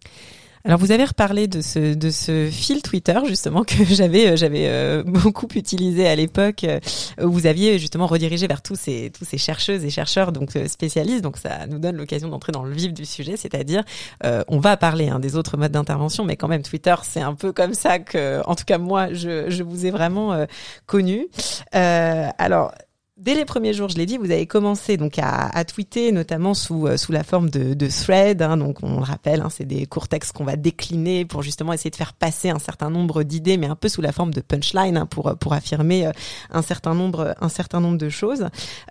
[0.65, 4.67] Alors vous avez reparlé de ce de ce fil Twitter justement que j'avais euh, j'avais
[4.69, 6.81] euh, beaucoup utilisé à l'époque euh,
[7.23, 11.23] où vous aviez justement redirigé vers tous ces tous ces chercheuses et chercheurs donc spécialistes
[11.23, 13.83] donc ça nous donne l'occasion d'entrer dans le vif du sujet c'est-à-dire
[14.23, 17.53] on va parler hein, des autres modes d'intervention mais quand même Twitter c'est un peu
[17.53, 20.47] comme ça que en tout cas moi je je vous ai vraiment
[20.87, 21.29] connu
[21.73, 22.73] alors
[23.19, 26.55] Dès les premiers jours, je l'ai dit, vous avez commencé donc à, à tweeter, notamment
[26.55, 28.41] sous euh, sous la forme de, de thread.
[28.43, 31.73] Hein, donc on le rappelle, hein, c'est des courts textes qu'on va décliner pour justement
[31.73, 34.41] essayer de faire passer un certain nombre d'idées, mais un peu sous la forme de
[34.41, 36.13] punchline hein, pour pour affirmer euh,
[36.51, 38.47] un certain nombre un certain nombre de choses.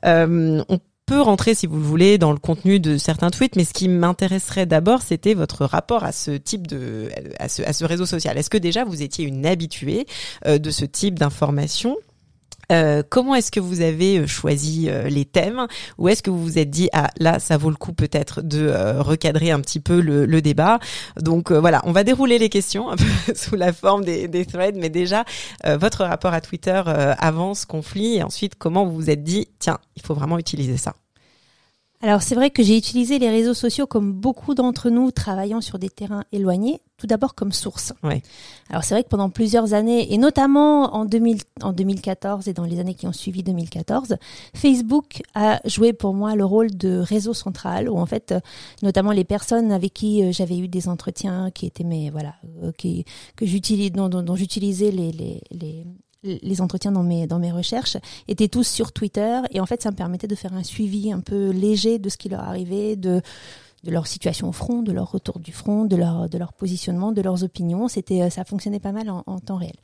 [0.06, 3.64] Euh, on peut rentrer, si vous le voulez, dans le contenu de certains tweets, mais
[3.64, 7.10] ce qui m'intéresserait d'abord, c'était votre rapport à ce type de,
[7.40, 8.38] à ce, à ce réseau social.
[8.38, 10.06] Est-ce que déjà vous étiez une habituée
[10.46, 11.96] de ce type d'information?
[12.72, 15.68] Euh, comment est-ce que vous avez euh, choisi euh, les thèmes?
[15.98, 18.74] Ou est-ce que vous vous êtes dit ah là ça vaut le coup peut-être de
[19.00, 20.80] recadrer un petit peu le, le débat?
[21.20, 22.90] Donc voilà on va dérouler les questions
[23.36, 24.78] sous la forme des, threads.
[24.78, 25.26] Mais déjà
[25.66, 28.18] votre rapport à Twitter avant ce conflit.
[28.18, 30.94] Et ensuite comment vous vous êtes dit tiens il faut vraiment utiliser ça?
[32.02, 35.80] Alors c'est vrai que j'ai utilisé les réseaux sociaux comme beaucoup d'entre nous travaillant sur
[35.80, 37.92] des terrains éloignés, tout d'abord comme source.
[38.04, 38.22] Ouais.
[38.70, 42.66] Alors c'est vrai que pendant plusieurs années, et notamment en, 2000, en 2014 et dans
[42.66, 44.18] les années qui ont suivi 2014,
[44.54, 48.36] Facebook a joué pour moi le rôle de réseau central, où en fait,
[48.84, 52.72] notamment les personnes avec qui euh, j'avais eu des entretiens, qui étaient mes voilà, euh,
[52.78, 53.06] qui
[53.36, 55.84] que j'utilise, dont, dont, dont j'utilisais les, les, les,
[56.24, 59.92] les entretiens dans mes dans mes recherches étaient tous sur Twitter et en fait ça
[59.92, 63.22] me permettait de faire un suivi un peu léger de ce qui leur arrivait de
[63.84, 67.12] de leur situation au front, de leur retour du front, de leur de leur positionnement,
[67.12, 67.88] de leurs opinions.
[67.88, 69.76] C'était ça fonctionnait pas mal en, en temps réel.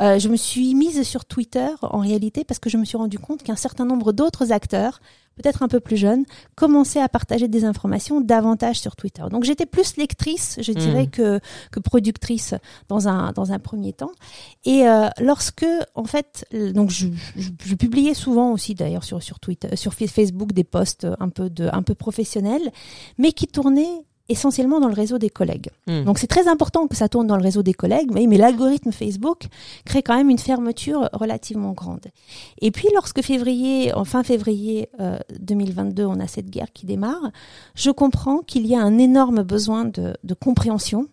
[0.00, 3.18] Euh, je me suis mise sur Twitter en réalité parce que je me suis rendu
[3.18, 5.00] compte qu'un certain nombre d'autres acteurs,
[5.36, 9.22] peut-être un peu plus jeunes, commençaient à partager des informations davantage sur Twitter.
[9.30, 11.10] Donc j'étais plus lectrice, je dirais, Mm.
[11.10, 12.54] que, que productrice
[12.88, 14.12] dans un, dans un premier temps.
[14.64, 19.38] Et euh, lorsque, en fait, donc je, je, je publiais souvent aussi d'ailleurs sur, sur
[19.40, 22.70] Twitter, sur Fa- Facebook des posts un peu, de, un peu professionnels,
[23.18, 25.70] mais qui tournaient essentiellement dans le réseau des collègues.
[25.86, 26.04] Hmm.
[26.04, 28.92] Donc c'est très important que ça tourne dans le réseau des collègues, mais, mais l'algorithme
[28.92, 29.46] Facebook
[29.84, 32.06] crée quand même une fermeture relativement grande.
[32.60, 37.30] Et puis lorsque février, en fin février euh, 2022, on a cette guerre qui démarre,
[37.74, 41.06] je comprends qu'il y a un énorme besoin de, de compréhension,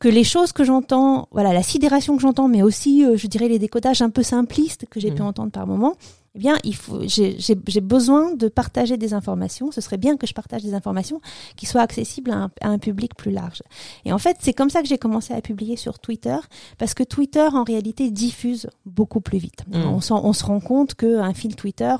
[0.00, 3.48] que les choses que j'entends, voilà, la sidération que j'entends, mais aussi, euh, je dirais,
[3.48, 5.28] les décodages un peu simplistes que j'ai pu Mhm.
[5.28, 5.94] entendre par moment,
[6.36, 9.70] eh bien, il faut, j'ai j'ai- j'ai besoin de partager des informations.
[9.72, 11.20] Ce serait bien que je partage des informations
[11.56, 13.62] qui soient accessibles à un, à un public plus large.
[14.04, 16.36] Et en fait, c'est comme ça que j'ai commencé à publier sur Twitter,
[16.78, 19.64] parce que Twitter, en réalité, diffuse beaucoup plus vite.
[19.68, 19.76] Mm.
[19.86, 21.94] On, s'en- on se rend compte qu'un fil Twitter,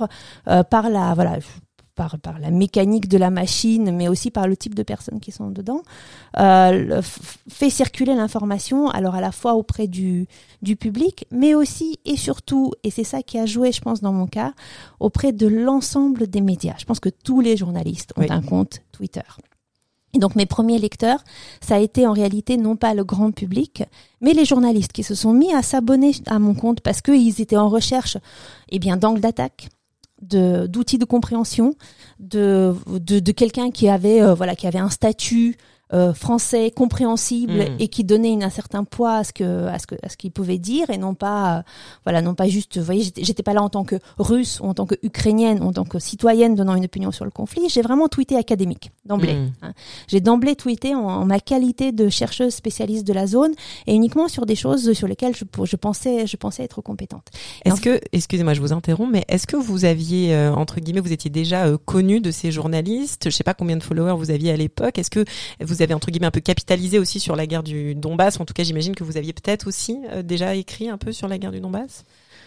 [0.49, 1.39] euh, par la, voilà,
[1.97, 5.33] par, par la mécanique de la machine, mais aussi par le type de personnes qui
[5.33, 5.83] sont dedans,
[6.39, 7.03] euh,
[7.49, 10.29] fait circuler l'information, alors à la fois auprès du,
[10.63, 14.13] du public, mais aussi et surtout, et c'est ça qui a joué, je pense, dans
[14.13, 14.53] mon cas,
[15.01, 16.75] auprès de l'ensemble des médias.
[16.79, 18.29] Je pense que tous les journalistes ont Oui.
[18.31, 19.23] un compte Twitter.
[20.15, 21.23] Et donc mes premiers lecteurs,
[21.61, 23.83] ça a été en réalité non pas le grand public,
[24.23, 27.57] mais les journalistes qui se sont mis à s'abonner à mon compte parce qu'ils étaient
[27.59, 28.17] en recherche
[28.71, 29.69] eh bien d'angles d'attaque,
[30.23, 31.75] d'outils de compréhension,
[32.21, 35.57] de de, quelqu'un qui avait euh, voilà qui avait un statut
[35.93, 37.77] euh, français compréhensible Mm.
[37.79, 40.17] et qui donnait une, un certain poids à ce que à ce que à ce
[40.17, 41.63] qu'il pouvait dire et non pas euh,
[42.05, 44.75] voilà non pas juste vous voyez j'étais pas là en tant que russe ou en
[44.75, 47.83] tant que ukrainienne ou en tant que citoyenne donnant une opinion sur le conflit j'ai
[47.83, 49.53] vraiment tweeté académique d'emblée Mm.
[49.63, 49.73] hein.
[50.09, 53.53] j'ai d'emblée tweeté en, en ma qualité de chercheuse spécialiste de la zone
[53.87, 57.27] et uniquement sur des choses sur lesquelles je, je pensais je pensais être compétente
[57.65, 61.13] Est-ce que, excusez-moi, je vous interromps, mais est-ce que vous aviez, euh, entre guillemets, vous
[61.13, 63.25] étiez déjà euh, connu de ces journalistes?
[63.27, 64.99] Je sais pas combien de followers vous aviez à l'époque.
[64.99, 65.25] Est-ce que
[65.61, 68.41] vous avez, entre guillemets, un peu capitalisé aussi sur la guerre du Donbass.
[68.41, 71.29] En tout cas, j'imagine que vous aviez peut-être aussi euh, déjà écrit un peu sur
[71.29, 72.05] la guerre du Donbass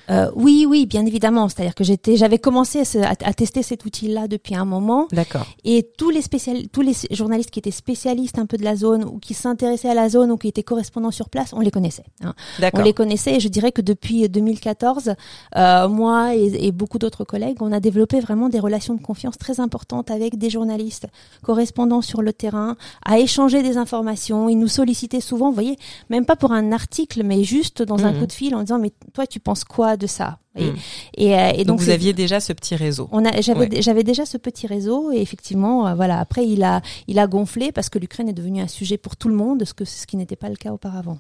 [0.09, 1.47] Euh, oui, oui, bien évidemment.
[1.49, 5.07] C'est-à-dire que j'étais, j'avais commencé à, ce- à- à tester cet outil-là depuis un moment,
[5.11, 5.45] D'accord.
[5.63, 9.03] et tous les spécial, tous les journalistes qui étaient spécialistes un peu de la zone
[9.03, 12.05] ou qui s'intéressaient à la zone ou qui étaient correspondants sur place, on les connaissait.
[12.23, 12.33] hein.
[12.57, 12.83] On D'accord.
[12.85, 15.13] les connaissait, et je dirais que depuis 2014,
[15.55, 19.37] euh, moi et, et beaucoup d'autres collègues, on a développé vraiment des relations de confiance
[19.37, 21.07] très importantes avec des journalistes
[21.43, 24.49] correspondants sur le terrain, à échanger des informations.
[24.49, 25.77] Ils nous sollicitaient souvent, vous voyez,
[26.09, 28.19] même pas pour un article, mais juste dans un Mhm.
[28.19, 31.57] coup de fil en disant mais toi tu penses quoi de ça et, euh, et
[31.63, 33.07] Donc, donc, vous aviez déjà ce petit réseau.
[33.12, 33.81] on a, j'avais, Ouais.
[33.81, 36.19] j'avais déjà ce petit réseau et effectivement, euh, voilà.
[36.19, 39.29] Après, il a, il a gonflé parce que l'Ukraine est devenue un sujet pour tout
[39.29, 41.19] le monde, ce que ce qui n'était pas le cas auparavant.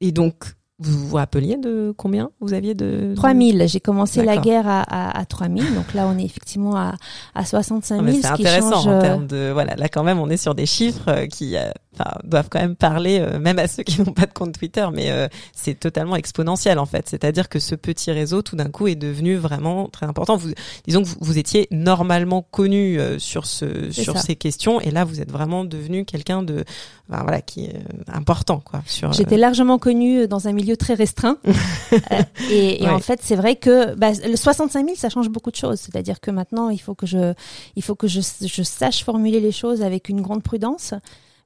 [0.00, 0.44] Et donc,
[0.80, 3.64] vous vous rappeliez de combien vous aviez de 3000.
[3.68, 5.74] J'ai commencé la guerre à, à, à 3000.
[5.74, 6.94] Donc là, on est effectivement à,
[7.34, 8.22] à 65 Ah, mais 000.
[8.22, 10.36] c'est ce qui intéressant change, en euh, termes de voilà là quand même on est
[10.36, 11.56] sur des chiffres qui
[11.98, 14.86] enfin, doivent quand même parler euh, même à ceux qui n'ont pas de compte Twitter
[14.92, 18.86] mais euh, c'est totalement exponentiel en fait c'est-à-dire que ce petit réseau tout d'un coup
[18.88, 20.50] est devenu vraiment très important vous
[20.86, 24.20] disons que vous, vous étiez normalement connu euh, sur ce sur ça.
[24.22, 26.64] ces questions et là vous êtes vraiment devenu quelqu'un de
[27.10, 30.76] enfin, voilà qui est euh, important quoi sur euh, J'étais largement connue dans un milieu
[30.76, 31.38] très restreint.
[32.10, 32.90] Euh, et et Ouais.
[32.90, 35.78] en fait, c'est vrai que bah, le 65 000, ça change beaucoup de choses.
[35.78, 37.34] C'est-à-dire que maintenant, il faut que je,
[37.76, 40.92] il faut que je, je sache formuler les choses avec une grande prudence,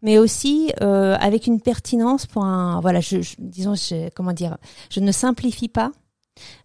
[0.03, 3.75] mais aussi euh, avec une pertinence pour un, voilà, je, je- disons,
[4.15, 4.57] comment dire,
[4.91, 5.93] je ne simplifie pas.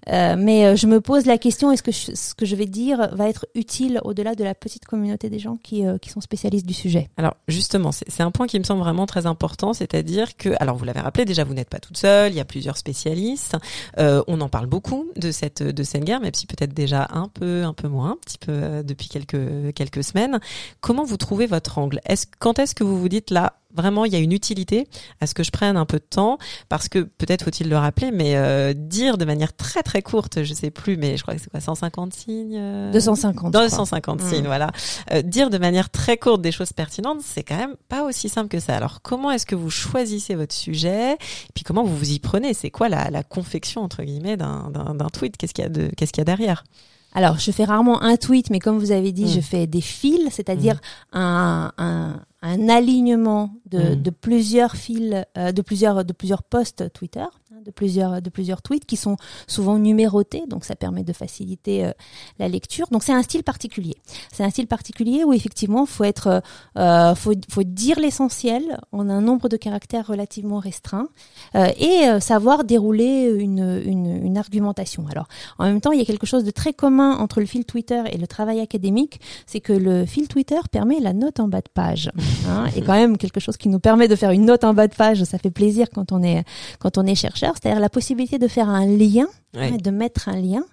[0.09, 3.09] Euh, mais euh, je me pose la question est-ce que ce que je vais dire
[3.13, 6.65] va être utile au-delà de la petite communauté des gens qui, euh, qui sont spécialistes
[6.65, 7.09] du sujet?
[7.17, 10.85] Alors justement, c'est un point qui me semble vraiment très important, c'est-à-dire que, alors vous
[10.85, 13.55] l'avez rappelé déjà, vous n'êtes pas toute seule, il y a plusieurs spécialistes,
[13.97, 17.63] on en parle beaucoup de cette de cette guerre, même si peut-être déjà un peu
[17.63, 20.39] un peu moins, un petit peu depuis quelques quelques semaines.
[20.81, 21.99] Comment vous trouvez votre angle?
[22.05, 24.87] Est-ce quand est-ce que vous vous dites là vraiment il y a une utilité
[25.21, 26.37] à ce que je prenne un peu de temps
[26.69, 30.53] parce que peut-être faut-il le rappeler, mais euh, dire de manière très très courte, je
[30.53, 33.63] sais plus, mais je crois que c'est quoi 150 signes euh 250 je crois.
[33.67, 34.29] 250 Mm.
[34.29, 34.71] signes, voilà.
[35.11, 38.47] Euh, dire de manière très courte des choses pertinentes, c'est quand même pas aussi simple
[38.49, 38.75] que ça.
[38.75, 41.13] Alors, comment est-ce que vous choisissez votre sujet?
[41.13, 42.53] Et puis, comment vous vous y prenez?
[42.53, 44.71] C'est quoi la, la confection, entre guillemets, d'un
[45.11, 45.37] tweet?
[45.37, 46.63] Qu'est-ce qu'il y, a de- qu'est-ce qu'il y a derrière?
[47.13, 49.29] Alors, je fais rarement un tweet, mais comme vous avez dit, Mm.
[49.29, 50.79] je fais des fils, c'est-à-dire
[51.11, 54.01] un, un, un alignement de, Mm.
[54.01, 57.25] de plusieurs fils, euh, de plusieurs de plusieurs posts Twitter,
[57.63, 61.91] de plusieurs de plusieurs tweets qui sont souvent numérotés, donc ça permet de faciliter euh,
[62.39, 62.87] la lecture.
[62.91, 63.95] Donc c'est un style particulier.
[64.31, 66.41] C'est un style particulier où effectivement faut être
[66.77, 71.07] euh, faut faut dire l'essentiel en un nombre de caractères relativement restreint
[71.55, 75.05] euh, et euh, savoir dérouler une, une une argumentation.
[75.09, 77.65] Alors en même temps il y a quelque chose de très commun entre le fil
[77.65, 81.61] Twitter et le travail académique, c'est que le fil Twitter permet la note en bas
[81.61, 82.11] de page.
[82.47, 84.87] Hein, et quand même quelque chose qui nous permet de faire une note en bas
[84.87, 86.43] de page, ça fait plaisir quand on est
[86.79, 90.39] quand on est chercheur, c'est-à-dire la possibilité de faire un lien, hein, de mettre un
[90.39, 90.63] lien,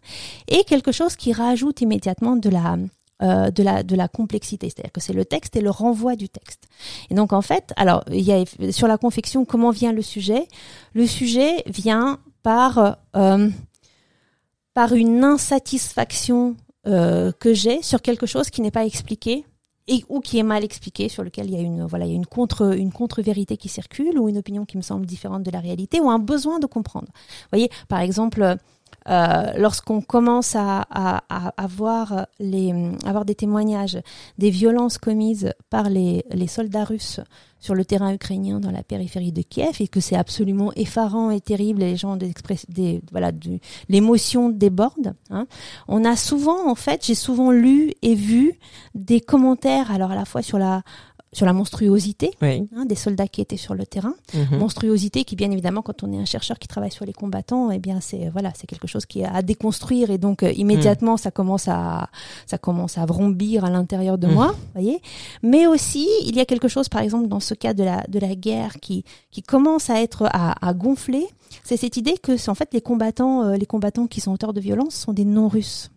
[0.49, 2.77] et quelque chose qui rajoute immédiatement de la
[3.23, 6.29] euh, de la de la complexité, c'est-à-dire que c'est le texte et le renvoi du
[6.29, 6.69] texte.
[7.11, 10.49] Et donc en fait, alors il y a sur la confection comment vient le sujet?
[10.95, 13.49] Le sujet vient par euh,
[14.73, 19.45] par une insatisfaction euh, que j'ai sur quelque chose qui n'est pas expliqué
[19.89, 22.13] et ou qui est mal expliqué, sur lequel il y a une voilà il y
[22.13, 25.43] a une contre une contre vérité qui circule ou une opinion qui me semble différente
[25.43, 27.09] de la réalité ou un besoin de comprendre.
[27.09, 28.57] Vous voyez, par exemple.
[29.09, 32.75] Euh, lorsqu'on commence à, à, à, avoir les
[33.07, 33.99] avoir des témoignages
[34.37, 37.21] des violences commises par les, les soldats russes
[37.61, 41.41] sur le terrain ukrainien dans la périphérie de Kiev et que c'est absolument effarant et
[41.41, 42.33] terrible et les gens des,
[42.69, 43.31] des voilà
[43.89, 45.47] l'émotion déborde hein.
[45.87, 48.59] on a souvent en fait j'ai souvent lu et vu
[48.95, 50.83] des commentaires alors à la fois sur la
[51.33, 54.15] sur la monstruosité hein, des soldats qui étaient sur le terrain.
[54.35, 54.59] Mhm.
[54.59, 57.79] Monstruosité qui, bien évidemment, quand on est un chercheur qui travaille sur les combattants, eh
[57.79, 61.31] bien, c'est voilà, c'est quelque chose qui est à déconstruire et donc euh, immédiatement, ça
[61.31, 62.09] commence à
[62.47, 64.35] ça commence à vrombir à l'intérieur de mhm.
[64.35, 65.01] moi, voyez.
[65.43, 68.19] Mais aussi, il y a quelque chose, par exemple, dans ce cas de la de
[68.19, 71.27] la guerre qui qui commence à être à, à gonfler.
[71.65, 74.61] C'est cette idée que, en fait, les combattants, euh, les combattants qui sont auteurs de
[74.61, 75.91] violence sont des non-russes.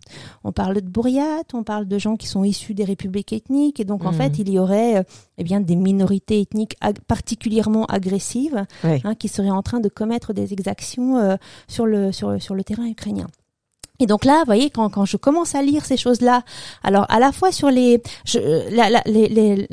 [0.43, 3.85] On parle de Bouriat, on parle de gens qui sont issus des républiques ethniques, et
[3.85, 4.17] donc en mhm.
[4.17, 5.03] fait, il y aurait euh,
[5.37, 6.75] eh bien des minorités ethniques
[7.07, 11.35] particulièrement agressives hein, qui seraient en train de commettre des exactions euh,
[11.67, 13.27] sur le sur sur le terrain ukrainien.
[13.99, 16.43] Et donc là, vous voyez, quand, quand je commence à lire ces choses-là,
[16.83, 18.39] alors à la fois sur les, je,
[19.05, 19.69] les, les,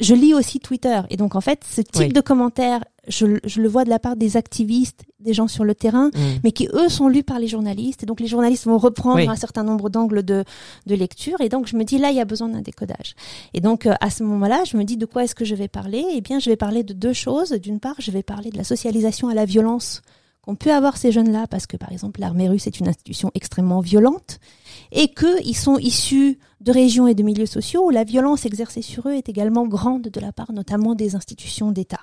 [0.00, 1.00] je lis aussi Twitter.
[1.10, 4.16] Et donc, en fait, ce type de commentaires, je, je, le vois de la part
[4.16, 6.20] des activistes, des gens sur le terrain, mm.
[6.42, 8.02] mais qui, eux, sont lus par les journalistes.
[8.02, 10.44] Et donc, les journalistes vont reprendre un certain nombre d'angles de,
[10.86, 11.40] de lecture.
[11.40, 13.14] Et donc, je me dis, là, il y a besoin d'un décodage.
[13.52, 15.68] Et donc, euh, à ce moment-là, je me dis, de quoi est-ce que je vais
[15.68, 16.04] parler?
[16.12, 17.52] Eh bien, je vais parler de deux choses.
[17.52, 20.02] D'une part, je vais parler de la socialisation à la violence
[20.42, 23.80] qu'on peut avoir ces jeunes-là, parce que, par exemple, l'armée russe est une institution extrêmement
[23.80, 24.40] violente
[24.92, 29.08] et qu'ils sont issus de régions et de milieux sociaux où la violence exercée sur
[29.08, 32.00] eux est également grande de la part notamment des institutions d'État.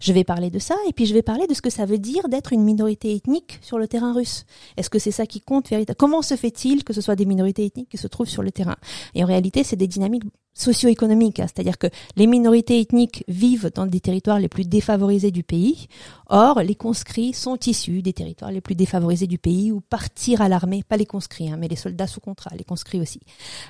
[0.00, 1.98] Je vais parler de ça et puis je vais parler de ce que ça veut
[1.98, 4.44] dire d'être une minorité ethnique sur le terrain russe.
[4.76, 7.64] Est-ce que c'est ça qui compte véritablement Comment se fait-il que ce soit des minorités
[7.64, 8.76] ethniques qui se trouvent sur le terrain?
[9.14, 11.46] Et en réalité, c'est des dynamiques socio-économiques, hein.
[11.46, 11.86] c'est-à-dire que
[12.16, 15.88] les minorités ethniques vivent dans des territoires les plus défavorisés du pays.
[16.28, 20.48] Or, les conscrits sont issus des territoires les plus défavorisés du pays ou partir à
[20.48, 23.20] l'armée, pas les conscrits, hein, mais les soldats sous contrat, les conscrits aussi,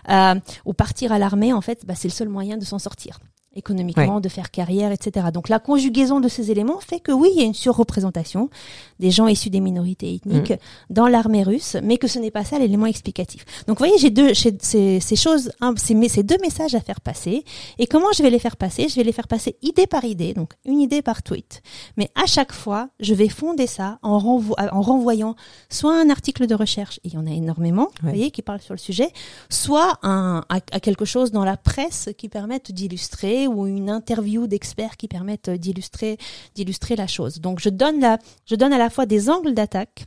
[0.08, 3.18] euh, ou partir à l'armée, en fait, bah, c'est le seul moyen de s'en sortir
[3.54, 5.26] économiquement, de faire carrière, etc.
[5.32, 8.50] Donc la conjugaison de ces éléments fait que oui, il y a une surreprésentation
[8.98, 10.56] des gens issus des minorités ethniques mm.
[10.90, 13.44] dans l'armée russe, mais que ce n'est pas ça l'élément explicatif.
[13.66, 17.44] Donc vous voyez, j'ai deux ces, ces choses, ces, ces deux messages à faire passer.
[17.78, 18.88] Et comment je vais les faire passer?
[18.88, 21.62] Je vais les faire passer idée par idée, donc une idée par tweet.
[21.96, 25.34] Mais à chaque fois, je vais fonder ça en, en renvoyant
[25.68, 28.60] soit un article de recherche, et il y en a énormément, vous voyez, qui parle
[28.60, 29.10] sur le sujet,
[29.50, 34.96] soit un, à quelque chose dans la presse qui permette d'illustrer ou une interview d'experts
[34.96, 36.18] qui permettent d'illustrer
[36.54, 37.40] d'illustrer la chose.
[37.40, 40.06] Donc je donne la, je donne à la fois des angles d'attaque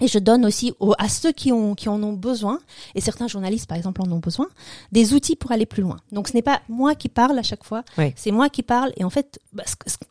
[0.00, 2.60] et je donne aussi à ceux qui, ont, qui en ont besoin,
[2.94, 4.46] et certains journalistes par exemple en ont besoin,
[4.92, 5.96] des outils pour aller plus loin.
[6.12, 7.82] Donc ce n'est pas moi qui parle à chaque fois,
[8.14, 9.64] c'est moi qui parle, et en fait, bah,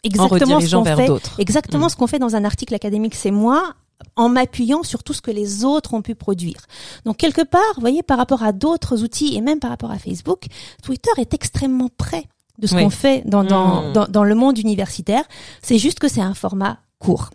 [0.03, 1.89] exactement ce qu'on fait, exactement mm.
[1.89, 3.73] ce qu'on fait dans un article académique, c'est moi
[4.15, 6.59] en m'appuyant sur tout ce que les autres ont pu produire.
[7.05, 9.97] Donc quelque part, vous voyez, par rapport à d'autres outils et même par rapport à
[9.97, 10.45] Facebook,
[10.83, 12.25] Twitter est extrêmement prêt
[12.57, 13.93] de ce qu'on fait dans, dans, mmh.
[13.93, 15.23] dans, dans, le monde universitaire.
[15.61, 17.29] C'est juste que c'est un format court,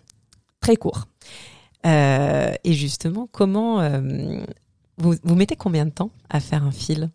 [0.61, 1.07] très court.
[1.87, 4.41] Euh, et justement, comment euh,
[4.99, 7.11] vous, vous mettez combien de temps à faire un fil?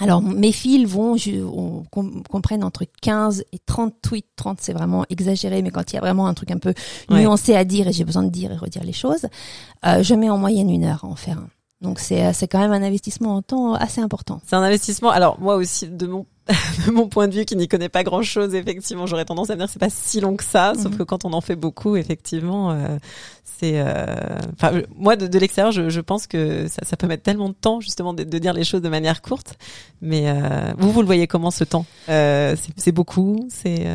[0.00, 1.84] Alors mes fils vont, je, on,
[2.30, 4.26] comprenne entre 15 et 30 tweets.
[4.36, 6.72] 30 c'est vraiment exagéré, mais quand il y a vraiment un truc un peu
[7.10, 9.26] nuancé à dire et j'ai besoin de dire et redire les choses,
[9.84, 11.48] euh, je mets en moyenne une heure à en faire un.
[11.82, 14.40] Donc c'est c'est quand même un investissement en temps assez important.
[14.46, 15.10] C'est un investissement.
[15.10, 16.26] Alors moi aussi de mon
[16.86, 19.54] de mon point de vue qui n'y connaît pas grand chose, effectivement, j'aurais tendance à
[19.54, 20.98] me dire c'est pas si long que ça, sauf mhm.
[20.98, 22.98] que quand on en fait beaucoup, effectivement, euh,
[23.44, 24.04] c'est, euh,
[24.54, 27.80] enfin, moi de, l'extérieur, je, je, pense que ça, ça, peut mettre tellement de temps
[27.80, 29.54] justement de, de, dire les choses de manière courte.
[30.00, 31.86] Mais euh, vous, vous le voyez comment ce temps?
[32.08, 33.86] C'est beaucoup, c'est.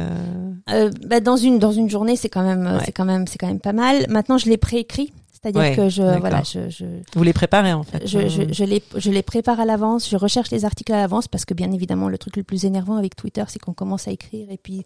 [1.05, 3.59] Bah, dans une dans une journée, c'est quand même c'est quand même c'est quand même
[3.59, 4.05] pas mal.
[4.09, 5.11] Maintenant, je l'ai préécrit.
[5.41, 8.07] C'est-à-dire que je, voilà, je, je, Vous les préparez en fait.
[8.07, 10.09] Je, je, je, les, je les prépare à l'avance.
[10.09, 12.95] Je recherche les articles à l'avance parce que bien évidemment, le truc le plus énervant
[12.95, 14.83] avec Twitter, c'est qu'on commence à écrire et puis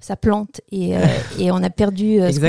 [0.00, 1.00] ça plante et, euh,
[1.38, 2.40] et on a perdu euh, ce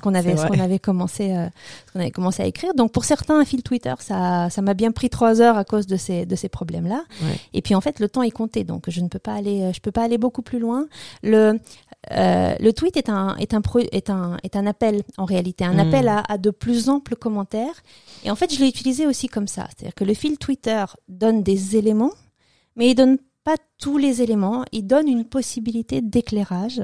[0.00, 1.46] qu'on avait, ce qu'on avait commencé, euh,
[1.86, 2.74] ce qu'on avait commencé à écrire.
[2.74, 5.86] Donc pour certains, un fil Twitter, ça, ça m'a bien pris trois heures à cause
[5.86, 7.04] de ces, de ces problèmes-là.
[7.52, 9.80] Et puis en fait, le temps est compté, donc je ne peux pas aller, je
[9.80, 10.86] peux pas aller beaucoup plus loin.
[11.22, 11.58] Le,
[12.10, 13.62] euh, le tweet est un, est, un
[13.92, 15.88] est, un, est un appel en réalité, un hmm.
[15.88, 17.82] appel à, à, de plus amples commentaires.
[18.24, 19.68] Et en fait, je l'ai utilisé aussi comme ça.
[19.68, 22.12] C'est-à-dire que le fil Twitter donne des éléments,
[22.76, 24.64] mais il donne pas tous les éléments.
[24.70, 26.82] Il donne une possibilité d'éclairage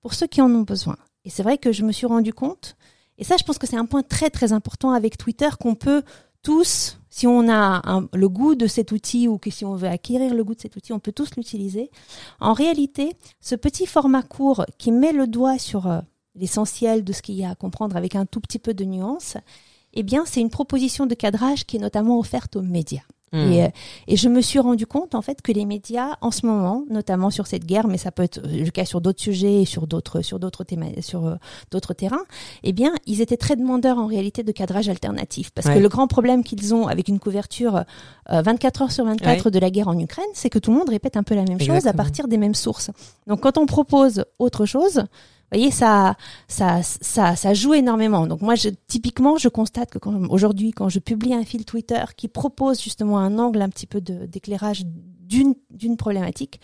[0.00, 0.96] pour ceux qui en ont besoin.
[1.24, 2.76] Et c'est vrai que je me suis rendu compte,
[3.18, 6.02] et ça, je pense que c'est un point très très important avec Twitter qu'on peut
[6.42, 7.82] tous, si on a
[8.14, 10.76] le goût de cet outil ou que si on veut acquérir le goût de cet
[10.76, 11.90] outil, on peut tous l'utiliser.
[12.38, 16.00] En réalité, ce petit format court qui met le doigt sur euh,
[16.38, 19.36] l'essentiel de ce qu'il y a à comprendre avec un tout petit peu de nuance,
[19.94, 23.02] eh bien, c'est une proposition de cadrage qui est notamment offerte aux médias.
[23.32, 23.52] Hmm.
[23.52, 23.68] Et, euh,
[24.06, 27.30] et, je me suis rendu compte en fait que les médias en ce moment, notamment
[27.30, 30.22] sur cette guerre, mais ça peut être le cas sur d'autres sujets et sur d'autres
[30.22, 30.64] sur d'autres
[31.00, 31.34] sur euh,
[31.70, 32.24] d'autres terrains,
[32.62, 36.06] eh bien, ils étaient très demandeurs en réalité de cadrage alternatif parce que le grand
[36.06, 37.84] problème qu'ils ont avec une couverture
[38.30, 40.88] 24 euh, heures sur 24 de la guerre en Ukraine, c'est que tout le monde
[40.88, 42.90] répète un peu la même chose à partir des mêmes sources.
[43.26, 45.04] Donc quand on propose autre chose,
[45.50, 48.26] voyez, ça, ça, ça, ça joue énormément.
[48.26, 52.28] Donc moi, je, typiquement, je constate que aujourd'hui, quand je publie un fil Twitter qui
[52.28, 56.60] propose justement un angle un petit peu d'éclairage d'une d'une problématique,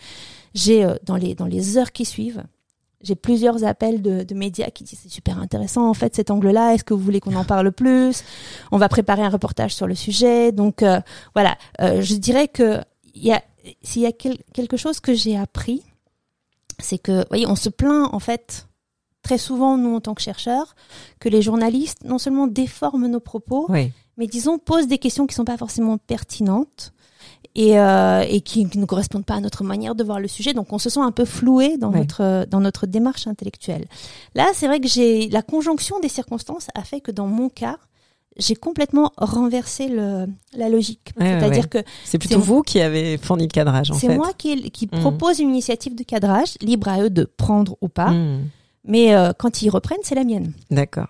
[0.53, 2.43] j'ai euh, dans les dans les heures qui suivent,
[3.01, 6.73] j'ai plusieurs appels de, de, médias qui disent c'est super intéressant en fait cet angle-là.
[6.73, 8.23] Est-ce que vous voulez qu'on en parle plus?
[8.71, 10.51] On va préparer un reportage sur le sujet.
[10.51, 10.99] Donc euh,
[11.33, 12.81] voilà, euh, je dirais que
[13.13, 13.41] il y a
[13.81, 15.83] s'il y a quelque chose que j'ai appris,
[16.79, 18.67] c'est que voyez, on se plaint en fait
[19.25, 20.75] très souvent, nous, en tant que chercheurs,
[21.19, 23.67] que les journalistes, non seulement déforment nos propos,
[24.17, 26.93] mais disons, posent des questions qui sont pas forcément pertinentes
[27.55, 30.53] et, euh, et qui ne correspondent pas à notre manière de voir le sujet.
[30.53, 33.85] Donc, on se sent un peu floué dans notre dans notre démarche intellectuelle.
[34.35, 37.77] Là, c'est vrai que j'ai la conjonction des circonstances a fait que dans mon cas,
[38.37, 41.13] j'ai complètement renversé le, la logique.
[41.17, 43.91] C'est-à-dire que c'est plutôt vous qui avez fourni le cadrage.
[43.99, 44.99] C'est moi qui, qui mmh.
[44.99, 48.11] propose une initiative de cadrage, libre à eux de prendre ou pas.
[48.11, 48.49] Mmh.
[48.87, 50.53] Mais euh, quand ils reprennent, c'est la mienne.
[50.69, 51.07] D'accord.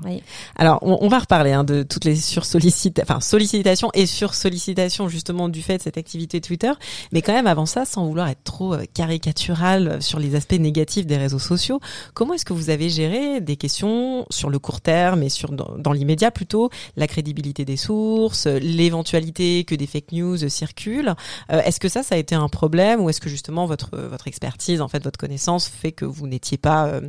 [0.56, 5.50] Alors, on, on, va reparler hein, de toutes les sursollicitations, enfin sollicitations et sursollicitations justement
[5.50, 6.72] du fait de cette activité Twitter.
[7.12, 11.06] Mais quand même, avant ça, sans vouloir être trop euh, caricatural sur les aspects négatifs
[11.06, 11.80] des réseaux sociaux,
[12.14, 15.92] comment est-ce que vous avez géré des questions sur le court terme et sur dans,
[15.92, 21.14] l'immédiat plutôt la crédibilité des sources, l'éventualité que des fake news circulent?
[21.52, 24.28] Euh, Est-ce que ça, ça a été un problème ou est-ce que justement votre votre
[24.28, 27.00] expertise, en fait, votre connaissance fait que vous n'étiez pas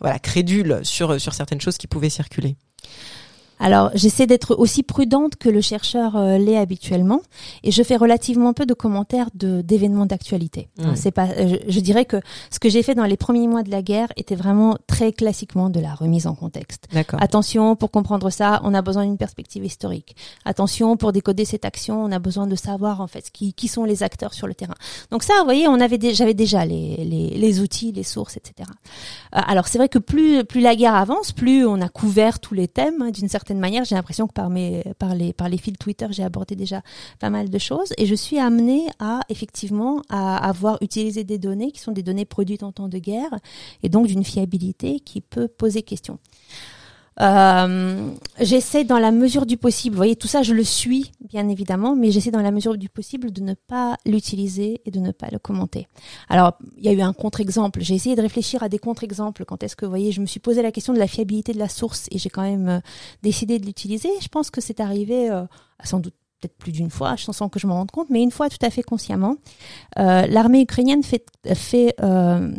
[0.00, 2.56] voilà crédule sur, sur certaines choses qui pouvaient circuler
[3.58, 7.22] alors, j'essaie d'être aussi prudente que le chercheur euh, l'est habituellement,
[7.62, 10.68] et je fais relativement peu de commentaires de d'événements d'actualité.
[10.78, 10.96] Mmh.
[10.96, 13.70] C'est pas, euh, je, dirais que ce que j'ai fait dans les premiers mois de
[13.70, 16.86] la guerre était vraiment très classiquement de la remise en contexte.
[17.18, 20.16] Attention, pour comprendre ça, on a besoin d'une perspective historique.
[20.44, 23.84] Attention, pour décoder cette action, on a besoin de savoir en fait qui, qui sont
[23.84, 24.74] les acteurs sur le terrain.
[25.10, 28.68] Donc ça, vous voyez, on avait j'avais déjà les, les, les, outils, les sources, etc.
[29.34, 32.54] Euh, alors c'est vrai que plus plus la guerre avance, plus on a couvert tous
[32.54, 34.48] les thèmes hein, d'une certaine certaine manière, j'ai l'impression que par,
[35.14, 36.82] les fils Twitter, j'ai abordé déjà
[37.20, 41.70] pas mal de choses et je suis amenée à effectivement à avoir utilisé des données
[41.70, 43.30] qui sont des données produites en temps de guerre
[43.84, 46.18] et donc d'une fiabilité qui peut poser question.
[47.20, 48.10] Euh,
[48.40, 51.96] j'essaie dans la mesure du possible, vous voyez, tout ça je le suis bien évidemment,
[51.96, 55.28] mais j'essaie dans la mesure du possible de ne pas l'utiliser et de ne pas
[55.32, 55.88] le commenter.
[56.28, 59.62] Alors, il y a eu un contre-exemple, j'ai essayé de réfléchir à des contre-exemples quand
[59.62, 61.68] est-ce que, vous voyez, je me suis posé la question de la fiabilité de la
[61.68, 62.80] source et j'ai quand même euh,
[63.22, 64.10] décidé de l'utiliser.
[64.20, 65.44] Je pense que c'est arrivé euh,
[65.82, 68.48] sans doute peut-être plus d'une fois, sans que je m'en rende compte, mais une fois
[68.48, 69.36] tout à fait consciemment.
[69.98, 72.52] Euh, L'armée ukrainienne fait, fait euh,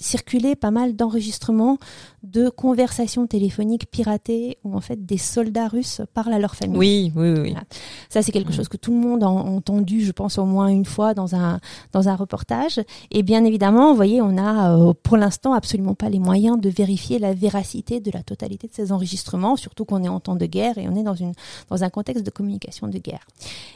[0.00, 1.78] circuler pas mal d'enregistrements
[2.24, 6.78] de conversations téléphoniques piratées où en fait des soldats russes parlent à leur famille.
[6.78, 7.50] Oui, oui, oui.
[7.50, 7.64] Voilà.
[8.08, 10.86] Ça, c'est quelque chose que tout le monde a entendu, je pense, au moins une
[10.86, 11.60] fois dans un,
[11.92, 12.80] dans un reportage.
[13.10, 16.70] Et bien évidemment, vous voyez, on a euh, pour l'instant absolument pas les moyens de
[16.70, 20.46] vérifier la véracité de la totalité de ces enregistrements, surtout qu'on est en temps de
[20.46, 21.32] guerre et on est dans, une,
[21.68, 23.26] dans un contexte de communication de guerre.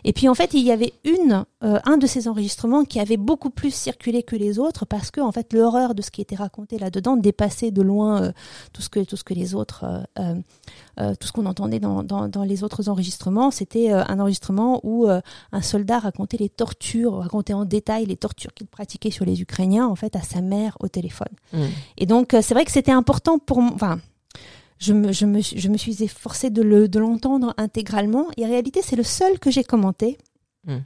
[0.04, 3.16] Et puis en fait, il y avait une, euh, un de ces enregistrements qui avait
[3.18, 6.36] beaucoup plus circulé que les autres parce que en fait, l'horreur de ce qui était
[6.36, 8.32] raconté là-dedans dépassait de loin euh,
[8.72, 9.84] tout ce que tout ce que les autres
[10.18, 10.34] euh,
[11.00, 15.06] euh, tout ce qu'on entendait dans, dans, dans, les autres enregistrements, c'était un enregistrement où
[15.08, 19.86] un soldat racontait les tortures, racontait en détail les tortures qu'il pratiquait sur les Ukrainiens,
[19.86, 21.28] en fait, à sa mère au téléphone.
[21.52, 21.58] Mmh.
[21.98, 23.72] Et donc, c'est vrai que c'était important pour moi.
[23.74, 24.00] Enfin,
[24.78, 28.26] je me, je, me, je me suis efforcée de, le, de l'entendre intégralement.
[28.36, 30.18] Et en réalité, c'est le seul que j'ai commenté.
[30.66, 30.78] Mmh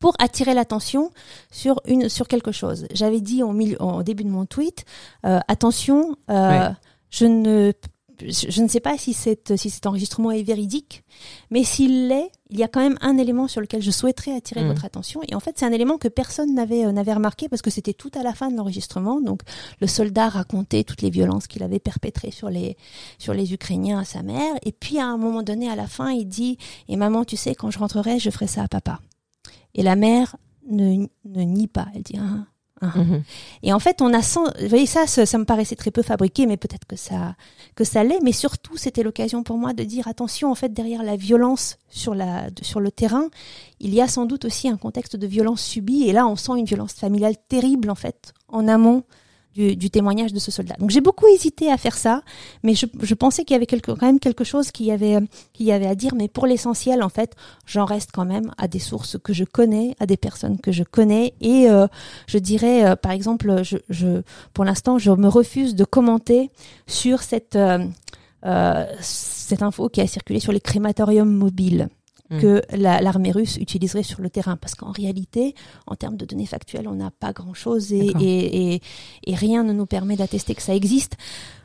[0.00, 1.10] pour attirer l'attention
[1.52, 2.86] sur une sur quelque chose.
[2.92, 4.84] J'avais dit au, milieu, au début de mon tweet,
[5.24, 6.70] euh, attention, euh,
[7.10, 7.72] je ne
[8.26, 11.04] je ne sais pas si, cette, si cet enregistrement est véridique,
[11.50, 14.60] mais s'il l'est, il y a quand même un élément sur lequel je souhaiterais attirer
[14.60, 14.68] Mhm.
[14.68, 15.22] votre attention.
[15.26, 17.94] Et en fait, c'est un élément que personne n'avait euh, n'avait remarqué parce que c'était
[17.94, 19.22] tout à la fin de l'enregistrement.
[19.22, 19.40] Donc,
[19.80, 22.76] le soldat racontait toutes les violences qu'il avait perpétrées sur les
[23.18, 24.54] sur les Ukrainiens à sa mère.
[24.66, 27.54] Et puis, à un moment donné, à la fin, il dit "Et maman, tu sais,
[27.54, 29.00] quand je rentrerai, je ferai ça à papa."
[29.74, 30.36] Et la mère
[30.68, 31.86] ne, ne nie pas.
[31.94, 32.44] Elle dit ah,
[32.82, 32.92] ah.
[32.96, 33.22] Mhm.
[33.62, 36.02] Et en fait, on a sans, vous voyez ça, ça, ça me paraissait très peu
[36.02, 37.34] fabriqué, mais peut-être que ça,
[37.74, 38.20] que ça l'est.
[38.22, 42.14] Mais surtout, c'était l'occasion pour moi de dire attention, en fait, derrière la violence sur
[42.14, 43.28] la, sur le terrain,
[43.80, 46.04] il y a sans doute aussi un contexte de violence subie.
[46.04, 49.04] Et là, on sent une violence familiale terrible, en fait, en amont
[49.54, 50.76] du, témoignage de ce soldat.
[50.78, 52.22] Donc, j'ai beaucoup hésité à faire ça,
[52.62, 55.18] mais je, pensais qu'il y avait quelque, quand même quelque chose qui y avait,
[55.52, 56.14] qu'il y avait à dire.
[56.14, 57.34] Mais pour l'essentiel, en fait,
[57.66, 60.84] j'en reste quand même à des sources que je connais, à des personnes que je
[60.84, 61.86] connais, et euh,
[62.26, 64.22] je dirais, euh, par exemple, je, je,
[64.54, 66.50] pour l'instant, je me refuse de commenter
[66.86, 67.84] sur cette, euh,
[68.46, 71.88] euh, cette info qui a circulé sur les crématoriums mobiles
[72.30, 72.38] Mm.
[72.40, 74.56] que la- l'armée russe utiliserait sur le terrain.
[74.56, 75.54] Parce qu'en réalité,
[75.86, 78.82] en termes de données factuelles, on n'a pas grand-chose et, et, et,
[79.26, 81.16] et rien ne nous permet d'attester que ça existe.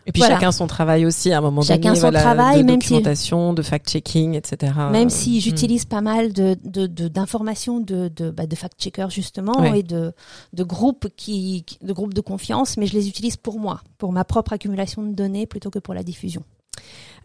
[0.08, 0.36] Et puis Voilà.
[0.36, 2.90] chacun son travail aussi à un moment Chacun donné, son voilà, travail, de même si-
[2.90, 4.72] documentation, de fact-checking, etc.
[4.92, 5.42] Même si mm.
[5.42, 9.80] j'utilise pas mal de de- de- d'informations de de, bah, de fact-checkers justement Ouais.
[9.80, 10.14] et de
[10.54, 14.24] de groupes qui- de groupes de confiance, mais je les utilise pour moi, pour ma
[14.26, 16.44] propre accumulation de données plutôt que pour la diffusion.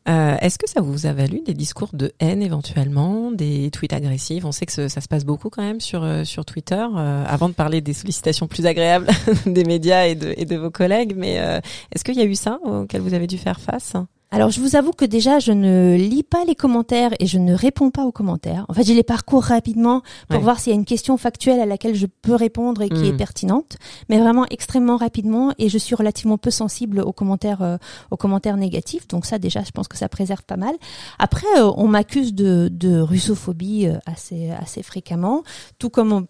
[0.09, 4.45] Euh, Est-ce que ça vous a valu des discours de haine éventuellement, des tweets agressifs?
[4.45, 6.85] On sait que ça se passe beaucoup quand même sur euh, sur Twitter.
[6.97, 9.09] euh, avant de parler des sollicitations plus agréables
[9.47, 11.35] des médias et de et de vos collègues, mais
[11.93, 13.95] est-ce qu'il y a eu ça auquel vous avez dû faire face?
[14.33, 17.53] Alors, je vous avoue que déjà, je ne lis pas les commentaires et je ne
[17.53, 18.64] réponds pas aux commentaires.
[18.68, 20.43] En fait, je les parcours rapidement pour Ouais.
[20.45, 23.12] voir s'il y a une question factuelle à laquelle je peux répondre et qui est
[23.16, 23.76] pertinente,
[24.09, 25.53] mais vraiment extrêmement rapidement.
[25.59, 27.76] Et je suis relativement peu sensible aux commentaires, euh,
[28.12, 29.09] aux commentaires négatifs.
[29.09, 30.76] Donc ça, déjà, je pense que ça préserve pas mal.
[31.18, 35.43] Après, euh, on m'accuse de, de russophobie euh, assez, assez fréquemment,
[35.81, 36.26] tout comme on-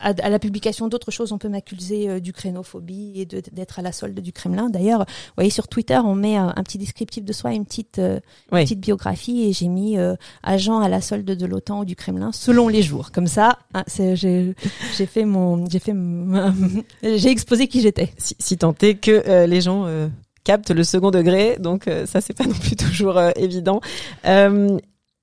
[0.00, 3.92] à, à la publication d'autres choses, on peut m'accuser euh, d'ukrainophobie et d'être à la
[3.92, 4.70] solde du Kremlin.
[4.70, 7.98] D'ailleurs, vous voyez, sur Twitter, on met un, un petit descriptif de soi, une petite,
[7.98, 8.18] euh,
[8.50, 8.62] Oui.
[8.64, 12.30] petite biographie, et j'ai mis euh, agent à la solde de l'OTAN ou du Kremlin
[12.32, 13.10] selon les jours.
[13.12, 14.54] Comme ça, hein, j'ai
[14.96, 15.94] j'ai fait mon, j'ai fait,
[17.02, 18.12] j'ai exposé qui j'étais.
[18.18, 19.86] Si, si tant est que euh, les gens
[20.44, 23.80] captent le second degré, donc euh, ça c'est pas non plus toujours euh, évident.
[24.26, 24.78] Euh,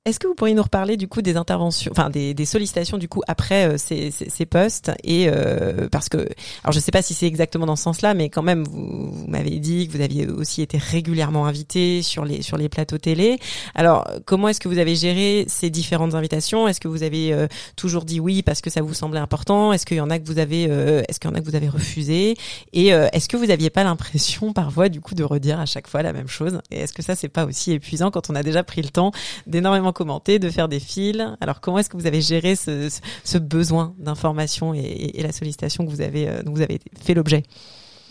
[0.05, 3.09] est-ce que vous pourriez nous reparler du coup des interventions, enfin des, des sollicitations du
[3.09, 6.17] coup après euh, ces, ces, ces postes et euh, parce que
[6.63, 9.27] alors je sais pas si c'est exactement dans ce sens-là, mais quand même vous, vous
[9.27, 13.39] m'avez dit que vous aviez aussi été régulièrement invité sur les sur les plateaux télé.
[13.75, 16.67] Alors comment est-ce que vous avez géré ces différentes invitations?
[16.69, 19.73] Est-ce que vous avez euh, toujours dit oui parce que ça vous semblait important?
[19.73, 21.45] Est-ce qu'il y en a que vous avez euh, est-ce qu'il y en a que
[21.45, 22.37] vous avez refusé?
[22.71, 25.87] Et euh, est-ce que vous aviez pas l'impression parfois du coup de redire à chaque
[25.87, 26.61] fois la même chose?
[26.71, 29.11] Et est-ce que ça c'est pas aussi épuisant quand on a déjà pris le temps
[29.45, 33.93] d'énormément commenter, de faire des fils Alors comment est-ce que vous avez géré ce, besoin
[33.97, 37.43] d'information et, et, et la sollicitation que vous avez euh, dont vous avez fait l'objet?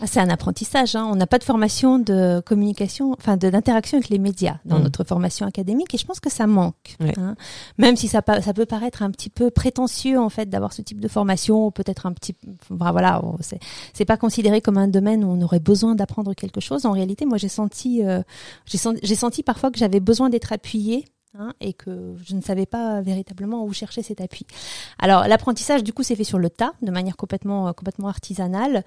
[0.01, 0.95] Ah, c'est un apprentissage.
[0.95, 1.05] Hein.
[1.11, 4.83] On n'a pas de formation de communication, enfin de- d'interaction avec les médias dans Mm.
[4.83, 6.95] notre formation académique, et je pense que ça manque.
[7.17, 7.35] Hein.
[7.77, 11.09] Même si ça, peut paraître un petit peu prétentieux en fait d'avoir ce type de
[11.09, 12.33] formation, peut-être un petit,
[12.69, 13.21] voilà,
[13.93, 16.85] c'est pas considéré comme un domaine où on aurait besoin d'apprendre quelque chose.
[16.85, 18.21] En réalité, moi j'ai senti, euh,
[18.65, 21.03] j'ai senti, j'ai senti parfois que j'avais besoin d'être appuyée.
[21.37, 24.45] Hein, et que je ne savais pas véritablement où chercher cet appui.
[24.97, 28.83] Alors l'apprentissage du coup s'est fait sur le tas, de manière complètement euh, complètement artisanale.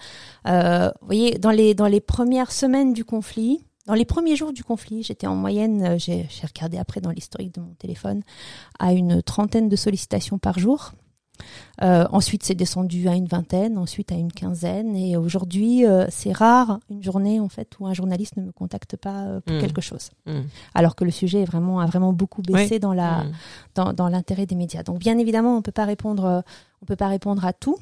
[0.46, 4.52] Euh, vous voyez, dans les, dans les premières semaines du conflit, dans les premiers jours
[4.52, 8.22] du conflit, j'étais en moyenne, euh, j'ai j'ai regardé après dans l'historique de mon téléphone,
[8.78, 10.92] à une trentaine de sollicitations par jour.
[11.82, 16.30] Euh, ensuite, c'est descendu à une vingtaine, ensuite à une quinzaine, et aujourd'hui, euh, c'est
[16.32, 19.60] rare une journée en fait où un journaliste ne me contacte pas euh, pour Mm.
[19.60, 20.40] quelque chose, Mm.
[20.74, 23.32] alors que le sujet est vraiment a vraiment beaucoup baissé dans la Mm.
[23.74, 24.82] dans, dans l'intérêt des médias.
[24.82, 26.44] Donc, bien évidemment, on peut pas répondre,
[26.82, 27.78] on peut pas répondre à tout.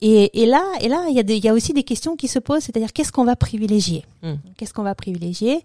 [0.00, 2.28] Et, et là, et là, il y a des, y a aussi des questions qui
[2.28, 4.04] se posent, c'est-à-dire qu'est-ce qu'on va privilégier?
[4.56, 5.62] Qu'est-ce qu'on va privilégier?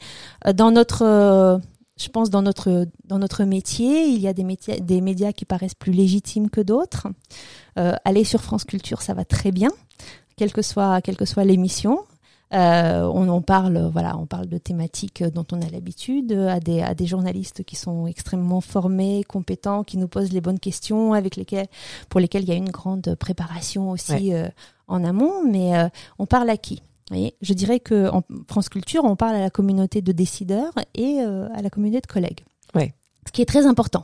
[0.56, 1.60] Dans notre
[2.04, 5.46] je pense dans notre dans notre métier, il y a des métiers, des médias qui
[5.46, 7.08] paraissent plus légitimes que d'autres.
[7.80, 9.70] Euh, aller sur France Culture, ça va très bien,
[10.36, 12.00] quelle que soit quelle que soit l'émission.
[12.54, 16.82] Euh, on en parle, voilà, on parle de thématiques dont on a l'habitude, à des
[16.82, 21.36] à des journalistes qui sont extrêmement formés, compétents, qui nous posent les bonnes questions, avec
[21.36, 21.68] lesquels
[22.10, 24.50] pour lesquels il y a une grande préparation aussi euh,
[24.88, 25.44] en amont.
[25.50, 25.72] Mais
[26.20, 26.84] on parle à qui?
[27.10, 31.22] Voyez, je dirais que en France Culture, on parle à la communauté de décideurs et
[31.22, 32.46] euh, à la communauté de collègues.
[32.76, 32.94] Ouais.
[33.26, 34.04] Ce qui est très important.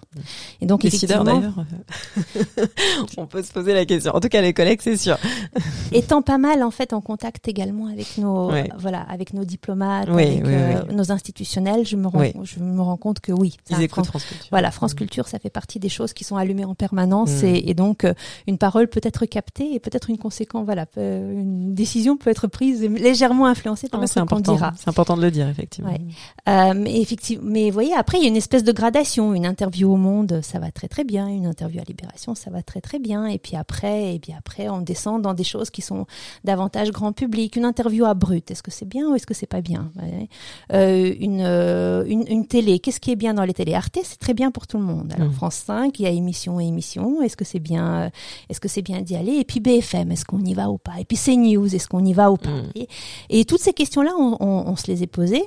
[0.61, 2.67] Et donc Décideur effectivement, d'ailleurs.
[3.17, 4.13] On peut se poser la question.
[4.15, 5.17] En tout cas, les collègues, c'est sûr.
[5.91, 8.69] étant pas mal en fait en contact également avec nos Ouais.
[8.77, 12.81] voilà avec nos diplomates, Oui, avec oui, euh, nos institutionnels, je me rends je me
[12.81, 13.57] rends compte que oui.
[13.69, 14.47] Ils écoutent France- France Culture.
[14.51, 17.45] Voilà, France Culture, ça fait partie des choses qui sont allumées en permanence Mm.
[17.45, 18.13] et, et donc euh,
[18.47, 22.47] une parole peut être captée et peut-être une conséquence, voilà, peut- une décision peut être
[22.47, 24.53] prise légèrement influencée Ah, par mais ce c'est qu'on important.
[24.55, 24.73] dira.
[24.77, 25.91] C'est important de le dire, effectivement.
[25.91, 25.99] Ouais.
[26.47, 29.08] Euh, mais effectivement, mais vous voyez, après il y a une espèce de gradation.
[29.17, 31.27] Une interview au Monde, ça va très très bien.
[31.27, 33.25] Une interview à Libération, ça va très très bien.
[33.25, 36.05] Et puis après, et puis après, on descend dans des choses qui sont
[36.43, 37.55] davantage grand public.
[37.55, 39.91] Une interview à Brut, est-ce que c'est bien ou est-ce que c'est pas bien?
[40.01, 40.29] Ouais.
[40.73, 43.73] euh, une, euh, une une télé, qu'est-ce qui est bien dans les télés?
[43.73, 45.11] Arte, c'est très bien pour tout le monde.
[45.15, 45.33] Alors Mm.
[45.33, 47.21] France 5, il y a émission et émission.
[47.21, 48.09] Est-ce que c'est bien euh,
[48.49, 49.33] Est-ce que c'est bien d'y aller?
[49.37, 50.99] Et puis BFM, est-ce qu'on y va ou pas?
[50.99, 52.49] Et puis CNews, est-ce qu'on y va ou pas?
[52.49, 52.71] Mm.
[52.75, 52.87] et,
[53.29, 55.45] et toutes ces questions-là, on, on, on se les est posées.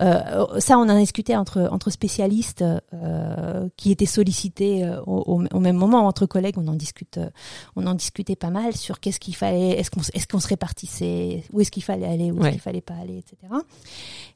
[0.00, 2.64] Euh, ça, on en a discuté entre entre spécialistes
[2.94, 6.56] euh, qui étaient sollicités euh, au, même moment entre collègues.
[6.58, 7.30] On en discute, euh,
[7.76, 11.44] on en discutait pas mal sur qu'est-ce qu'il fallait, est-ce qu'on est-ce qu'on se répartissait,
[11.52, 12.50] où est-ce qu'il fallait aller, où est-ce Ouais.
[12.52, 13.36] qu'il fallait pas aller, etc.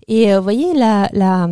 [0.08, 1.48] Et euh, vous voyez la la,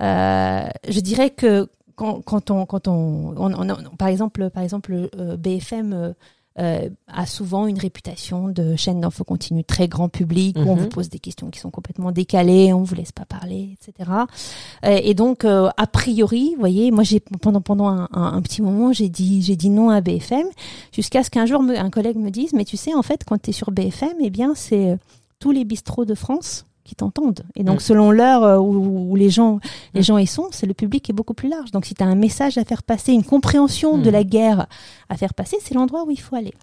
[0.00, 4.62] euh, je dirais que quand, quand on quand on, on- on- on- par exemple par
[4.62, 6.14] exemple euh, BFM
[6.58, 10.82] euh, a souvent une réputation de chaîne d'info continue très grand public où on Mhm.
[10.82, 14.10] vous pose des questions qui sont complètement décalées, on vous laisse pas parler, etc.
[14.84, 18.42] Euh, et donc euh, a priori, vous voyez, moi j'ai pendant pendant un, un- un
[18.42, 20.46] petit moment j'ai dit j'ai dit non à BFM
[20.92, 23.40] jusqu'à ce qu'un jour me- un collègue me dise mais tu sais en fait quand
[23.40, 24.96] tu es sur BFM eh bien c'est euh,
[25.38, 27.44] tous les bistrots de France qui t'entendent.
[27.54, 27.80] Et donc, Mm.
[27.80, 29.60] selon l'heure euh, où, où les gens,
[29.94, 30.04] les Mm.
[30.04, 31.70] gens y sont, c'est le public qui est beaucoup plus large.
[31.70, 34.12] Donc, si tu as un message à faire passer, une compréhension de Mm.
[34.12, 34.66] la guerre
[35.08, 36.54] à faire passer, c'est l'endroit où il faut aller.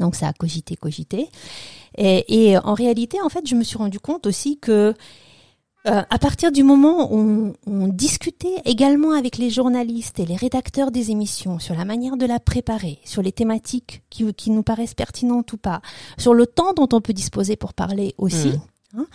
[0.00, 1.28] Donc, ça a cogité, cogité.
[1.98, 4.94] Et, et en réalité, en fait, je me suis rendu compte aussi que
[5.88, 10.36] euh, à partir du moment où on, on discutait également avec les journalistes et les
[10.36, 14.62] rédacteurs des émissions sur la manière de la préparer, sur les thématiques qui, qui nous
[14.62, 15.82] paraissent pertinentes ou pas,
[16.18, 18.60] sur le temps dont on peut disposer pour parler aussi, Mm.
[18.96, 19.06] Hein,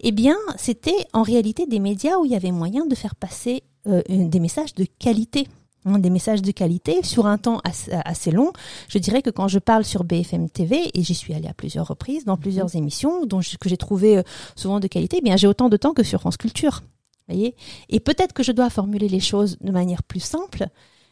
[0.00, 3.62] eh bien, c'était en réalité des médias où il y avait moyen de faire passer
[3.86, 5.46] euh, des messages de qualité.
[5.84, 8.52] hein, des messages de qualité sur un temps assez, long.
[8.88, 11.86] Je dirais que quand je parle sur BFM TV, et j'y suis allée à plusieurs
[11.86, 14.22] reprises, dans plusieurs émissions, dont je- que j'ai trouvé euh,
[14.56, 16.82] souvent de qualité, eh bien j'ai autant de temps que sur France Culture.
[17.28, 17.54] Voyez
[17.88, 20.66] Et peut-être que je dois formuler les choses de manière plus simple,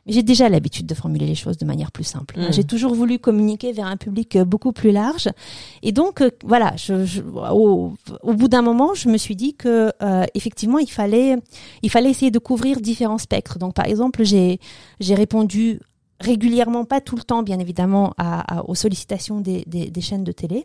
[0.07, 2.39] mais j'ai déjà l'habitude de formuler les choses de manière plus simple.
[2.39, 2.53] Mm.
[2.53, 5.29] J'ai toujours voulu communiquer vers un public euh, beaucoup plus large,
[5.83, 9.55] et donc euh, voilà, je, je- au, au bout d'un moment, je me suis dit
[9.55, 11.37] que euh, effectivement, il fallait,
[11.83, 13.59] il fallait essayer de couvrir différents spectres.
[13.59, 14.61] Donc par exemple, j'ai
[15.01, 15.81] j'ai répondu
[16.21, 20.25] régulièrement, pas tout le temps, bien évidemment, à, à- aux sollicitations des, des, des chaînes
[20.25, 20.65] de télé.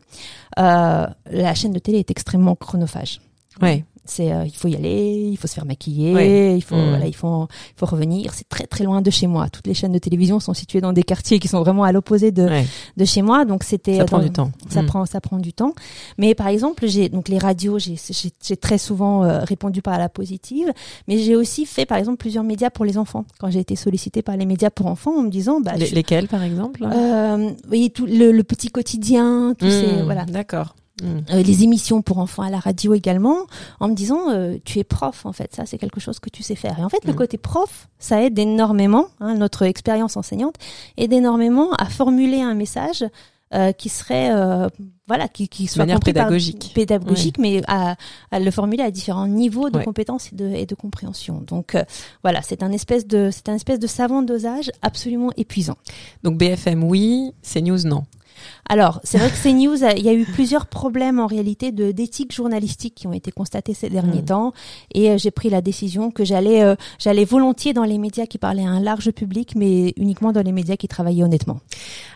[0.59, 3.19] Euh, la chaîne de télé est extrêmement chronophage.
[3.61, 3.83] Ouais.
[4.09, 6.89] C'est, euh, il faut y aller, il faut se faire maquiller, il faut, Mm.
[6.89, 8.33] voilà, il faut, il faut revenir.
[8.33, 9.49] C'est très très loin de chez moi.
[9.49, 12.31] Toutes les chaînes de télévision sont situées dans des quartiers qui sont vraiment à l'opposé
[12.31, 12.47] de,
[12.97, 13.97] de chez moi, donc c'était.
[13.97, 14.51] Ça prend du temps.
[14.69, 14.85] Ça Mm.
[14.87, 15.73] prend, ça prend du temps.
[16.17, 17.95] Mais par exemple, j'ai donc les radios, j'ai,
[18.43, 20.71] j'ai, très souvent euh, répondu par la positive,
[21.07, 23.25] mais j'ai aussi fait par exemple plusieurs médias pour les enfants.
[23.39, 25.95] Quand j'ai été sollicitée par les médias pour enfants, en me disant, bah, Les- je-
[25.95, 30.25] lesquels, par exemple euh, voyez tout le, le petit quotidien, tous ces Mm, voilà.
[30.25, 30.75] D'accord.
[31.03, 33.37] Euh, les émissions pour enfants à la radio également,
[33.79, 36.43] en me disant euh, tu es prof en fait, ça c'est quelque chose que tu
[36.43, 36.77] sais faire.
[36.79, 37.15] Et en fait le Mm.
[37.15, 40.55] côté prof, ça aide énormément, hein, notre expérience enseignante
[40.97, 43.05] aide énormément à formuler un message
[43.53, 44.29] euh, qui serait
[45.07, 46.71] voilà qui, qui soit manière par- pédagogique.
[46.75, 47.95] pédagogique, mais à,
[48.29, 49.83] à le formuler à différents niveaux de Ouais.
[49.83, 51.41] compétences et de, et de compréhension.
[51.47, 51.75] Donc
[52.21, 55.77] voilà, c'est un espèce de c'est un espèce de savant dosage absolument épuisant.
[56.23, 57.31] Donc BFM, oui.
[57.41, 58.03] CNews, non.
[58.67, 62.33] Alors, c'est vrai que CNews, il y a eu plusieurs problèmes en réalité de d'éthique
[62.33, 64.25] journalistique qui ont été constatés ces derniers Mm.
[64.25, 64.53] temps,
[64.93, 68.37] et euh, j'ai pris la décision que j'allais euh, j'allais volontiers dans les médias qui
[68.37, 71.59] parlaient à un large public, mais uniquement dans les médias qui travaillaient honnêtement.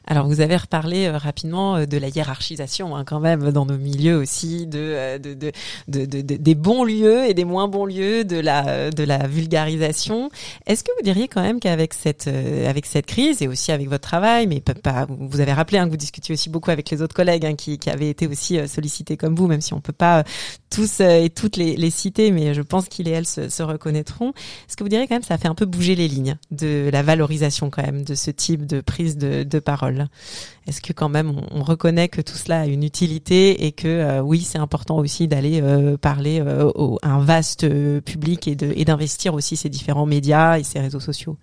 [0.05, 4.17] Alors vous avez reparlé euh, rapidement de la hiérarchisation hein, quand même dans nos milieux
[4.17, 5.51] aussi, de, de, de,
[5.87, 9.27] de- de- de- des bons lieux et des moins bons lieux, de la, de la
[9.27, 10.29] vulgarisation.
[10.65, 12.27] Est-ce que vous diriez quand même qu'avec cette,
[12.67, 16.12] avec cette crise et aussi avec votre travail, mais pas, vous avez rappelé hein, que
[16.13, 18.67] vous discutiez aussi beaucoup avec les autres collègues hein, qui, qui avaient été aussi euh,
[18.67, 20.23] sollicités comme vous, même si on peut pas euh,
[20.69, 23.63] tous euh, et toutes les, les citer, mais je pense qu'ils et elles se, se
[23.63, 24.29] reconnaîtront.
[24.29, 27.01] Est-ce que vous diriez quand même ça fait un peu bouger les lignes de la
[27.01, 30.07] valorisation quand même de ce type de prise de, de parole?
[30.67, 33.87] Est-ce que quand même on, on reconnaît que tout cela a une utilité et que
[33.87, 37.67] euh, oui c'est important aussi d'aller euh, parler euh, au, à un vaste
[38.01, 38.55] public et
[38.85, 41.37] d'investir aussi ces différents médias et ces réseaux sociaux?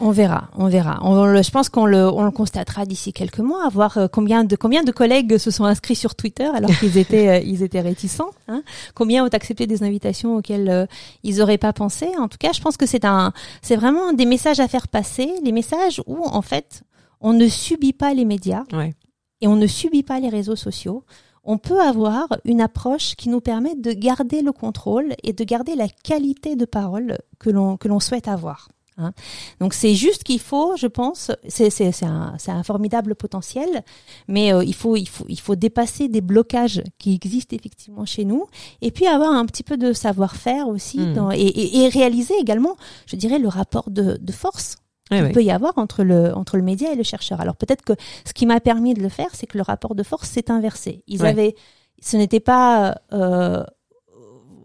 [0.00, 0.98] On verra, on verra.
[1.02, 4.08] On le- je pense qu'on le, on le constatera d'ici quelques mois, à voir euh,
[4.08, 7.62] combien de combien de collègues se sont inscrits sur Twitter alors qu'ils étaient euh, ils
[7.62, 8.30] étaient réticents.
[8.48, 8.62] Hein
[8.94, 10.86] combien ont accepté des invitations auxquelles euh,
[11.22, 12.08] ils auraient pas pensé.
[12.18, 13.32] En tout cas, je pense que c'est un
[13.62, 16.82] c'est vraiment des messages à faire passer, les messages où en fait
[17.20, 18.94] on ne subit pas les médias Ouais.
[19.40, 21.04] et on ne subit pas les réseaux sociaux.
[21.44, 25.76] On peut avoir une approche qui nous permet de garder le contrôle et de garder
[25.76, 28.68] la qualité de parole que l'on que l'on souhaite avoir.
[28.96, 29.12] Hein.
[29.60, 33.82] Donc c'est juste qu'il faut, je pense, c'est c'est c'est un un formidable potentiel,
[34.28, 38.24] mais euh, il faut il faut il faut dépasser des blocages qui existent effectivement chez
[38.24, 38.46] nous
[38.82, 41.14] et puis avoir un petit peu de savoir-faire aussi Mm.
[41.14, 42.76] dans- et, et, et réaliser également,
[43.06, 44.76] je dirais, le rapport de, de force
[45.10, 45.32] Ouais, qu'il ouais.
[45.32, 47.38] peut y avoir entre le entre le média et le chercheur.
[47.42, 47.92] Alors peut-être que
[48.24, 51.02] ce qui m'a permis de le faire, c'est que le rapport de force s'est inversé.
[51.06, 51.28] Ils Ouais.
[51.28, 51.54] avaient,
[52.00, 53.62] ce n'était pas euh,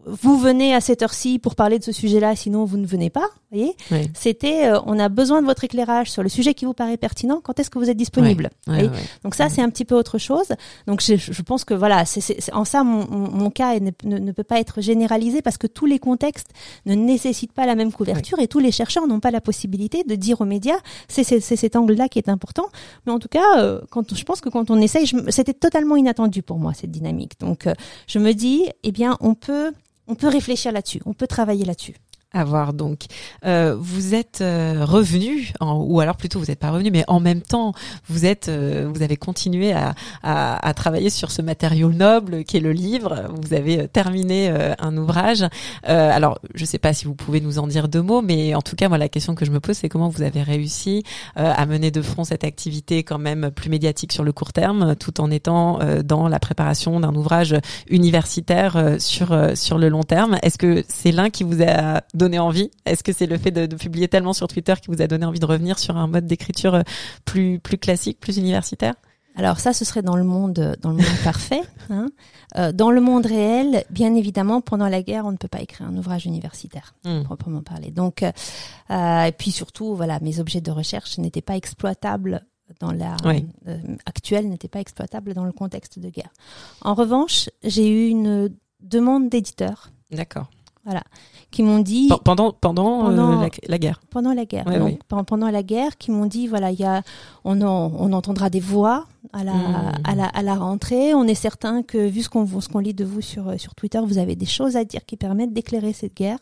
[0.06, 3.28] vous venez à cette heure-ci pour parler de ce sujet-là, sinon vous ne venez pas.
[3.52, 3.74] Voyez,
[4.14, 7.40] c'était euh, on a besoin de votre éclairage sur le sujet qui vous paraît pertinent.
[7.42, 8.88] Quand est-ce que vous êtes disponible Oui.
[9.24, 10.46] donc ça, c'est un petit peu autre chose.
[10.86, 13.78] Donc je, je pense que voilà, c'est c'est- c'est- en ça mon, mon, mon cas
[13.80, 16.50] ne, ne, ne peut pas être généralisé parce que tous les contextes
[16.86, 20.14] ne nécessitent pas la même couverture et tous les chercheurs n'ont pas la possibilité de
[20.14, 20.78] dire aux médias
[21.08, 22.66] c'est c'est- c'est cet angle-là qui est important.
[23.04, 26.42] Mais en tout cas, euh, quand je pense que quand on essaye, c'était totalement inattendu
[26.42, 27.32] pour moi cette dynamique.
[27.40, 27.74] Donc euh,
[28.06, 29.72] je me dis, eh bien, on peut
[30.10, 31.94] on peut réfléchir là-dessus, on peut travailler là-dessus.
[32.32, 33.06] À voir donc.
[33.44, 37.18] Euh, vous êtes euh, revenu, en- ou alors plutôt vous n'êtes pas revenu, mais en
[37.18, 37.72] même temps
[38.08, 42.56] vous êtes, euh, vous avez continué à, à, à travailler sur ce matériau noble qui
[42.56, 43.26] est le livre.
[43.42, 45.42] Vous avez euh, terminé un ouvrage.
[45.88, 48.54] Euh, alors je ne sais pas si vous pouvez nous en dire deux mots, mais
[48.54, 51.02] en tout cas moi la question que je me pose c'est comment vous avez réussi
[51.34, 55.20] à mener de front cette activité quand même plus médiatique sur le court terme, tout
[55.20, 57.56] en étant dans la préparation d'un ouvrage
[57.88, 60.38] universitaire sur sur le long terme.
[60.42, 63.66] Est-ce que c'est l'un qui vous a donné envie Est-ce que c'est le fait de,
[63.66, 66.26] de publier tellement sur Twitter qui vous a donné envie de revenir sur un mode
[66.26, 66.82] d'écriture euh,
[67.24, 68.94] plus plus classique, plus universitaire?
[69.36, 71.62] Alors ça, ce serait dans le monde, dans le monde parfait.
[71.88, 72.08] Hein.
[72.56, 75.86] Euh, dans le monde réel, bien évidemment, pendant la guerre, on ne peut pas écrire
[75.86, 77.22] un ouvrage universitaire, Hmm.
[77.22, 77.90] proprement parler.
[77.92, 82.44] Donc, euh, et puis surtout, voilà, mes objets de recherche n'étaient pas exploitables
[82.80, 83.46] dans la Oui.
[83.68, 86.30] euh, actuelle, n'étaient pas exploitables dans le contexte de guerre.
[86.82, 88.50] En revanche, j'ai eu une
[88.80, 90.50] demande d'éditeurs D'accord.
[91.50, 94.00] Qui m'ont dit Pen- Pendant pendant, euh, la, la guerre.
[94.10, 94.66] pendant la guerre.
[94.66, 97.02] Ouais, pen- Pendant la guerre, qui m'ont dit voilà, il y a,
[97.44, 99.92] on, en- on entendra des voix à la, Mhm.
[100.04, 101.12] à la, à la rentrée.
[101.14, 103.74] On est certain que vu ce qu'on ce qu'on lit de vous sur euh, sur
[103.74, 106.38] Twitter, vous avez des choses à dire qui permettent d'éclairer cette guerre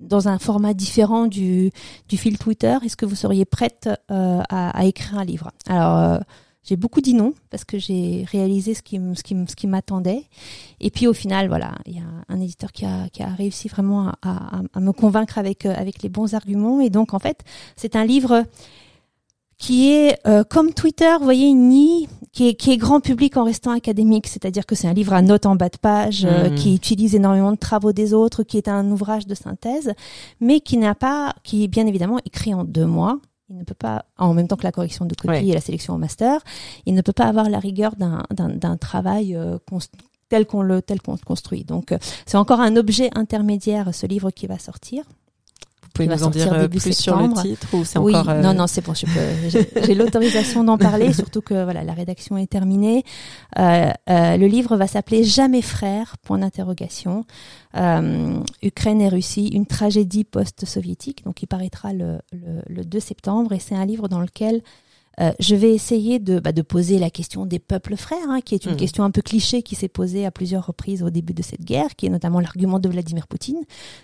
[0.00, 1.70] dans un format différent du
[2.08, 2.76] du fil Twitter.
[2.84, 5.50] Est-ce que vous seriez prête euh, à, à écrire un livre?
[5.68, 6.18] Alors euh,
[6.64, 9.54] j'ai beaucoup dit non parce que j'ai réalisé ce qui, m- ce qui, m- ce
[9.54, 10.24] qui m'attendait.
[10.80, 13.68] Et puis au final, voilà, il y a un éditeur qui a, qui a réussi
[13.68, 16.80] vraiment à, à, à me convaincre avec, euh, avec les bons arguments.
[16.80, 17.40] Et donc en fait,
[17.76, 18.44] c'est un livre
[19.56, 23.44] qui est euh, comme Twitter, vous voyez, ni qui est, qui est grand public en
[23.44, 26.54] restant académique, c'est-à-dire que c'est un livre à notes en bas de page, euh, Mhm.
[26.56, 29.92] qui utilise énormément de travaux des autres, qui est un ouvrage de synthèse,
[30.40, 33.20] mais qui n'a pas, qui est bien évidemment écrit en deux mois.
[33.50, 35.46] Il ne peut pas, en même temps que la correction de copie Ouais.
[35.46, 36.40] et la sélection au master,
[36.86, 39.58] il ne peut pas avoir la rigueur d'un travail euh,
[40.30, 41.64] tel qu'on le tel qu'on le construit.
[41.64, 45.04] Donc euh, c'est encore un objet intermédiaire ce livre qui va sortir.
[45.94, 47.42] Pouvez nous en dire euh, début plus sur le septembre.
[47.42, 48.94] titre ou c'est oui, encore euh, non, non, c'est bon.
[48.94, 53.04] je peux- J'ai j'ai l'autorisation d'en parler, surtout que voilà, la rédaction est terminée.
[53.58, 56.16] Euh, euh, le livre va s'appeler Jamais frère.
[56.22, 57.24] Point d'interrogation.
[57.76, 61.24] Euh, Ukraine et Russie, une tragédie post-soviétique.
[61.24, 64.62] Donc, il paraîtra le, le, le 2 septembre, et c'est un livre dans lequel
[65.20, 68.54] euh, je vais essayer de, bah, de poser la question des peuples frères, hein, qui
[68.54, 68.76] est une Mhm.
[68.78, 71.94] question un peu cliché qui s'est posée à plusieurs reprises au début de cette guerre,
[71.96, 73.60] qui est notamment l'argument de Vladimir Poutine,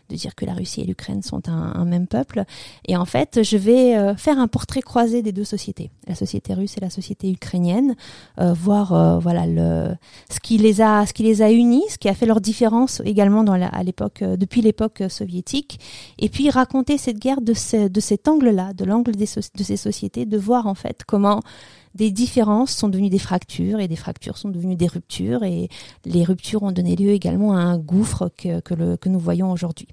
[0.09, 2.45] de dire que la Russie et l'Ukraine sont un, un même peuple.
[2.87, 6.55] Et en fait, je vais euh, faire un portrait croisé des deux sociétés, la société
[6.55, 7.95] russe et la société ukrainienne,
[8.41, 9.95] euh, voir euh, voilà le
[10.31, 13.01] ce qui les a ce qui les a unis, ce qui a fait leur différence
[13.05, 15.81] également dans la, à l'époque euh, depuis l'époque soviétique,
[16.19, 19.25] et puis raconter cette guerre de ce, de cet angle-là, de l'angle de
[19.65, 21.41] ces sociétés, de voir en fait comment
[21.95, 25.69] des différences sont devenues des fractures et des fractures sont devenues des ruptures et
[26.05, 29.89] les ruptures ont donné lieu également à un gouffre que, que, nous voyons aujourd'hui.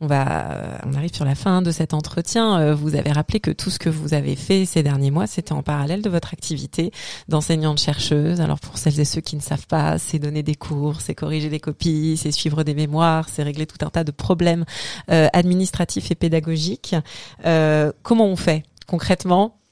[0.00, 2.60] On va, on arrive sur la fin de cet entretien.
[2.60, 5.54] Euh, Vous avez rappelé que tout ce que vous avez fait ces derniers mois, c'était
[5.54, 6.90] en parallèle de votre activité
[7.28, 8.42] d'enseignante chercheuse.
[8.42, 11.48] Alors pour celles et ceux qui ne savent pas, c'est donner des cours, c'est corriger
[11.48, 14.66] des copies, c'est suivre des mémoires, c'est régler tout un tas de problèmes
[15.10, 16.94] euh, administratifs et pédagogiques.
[17.46, 19.56] Euh, comment on fait concrètement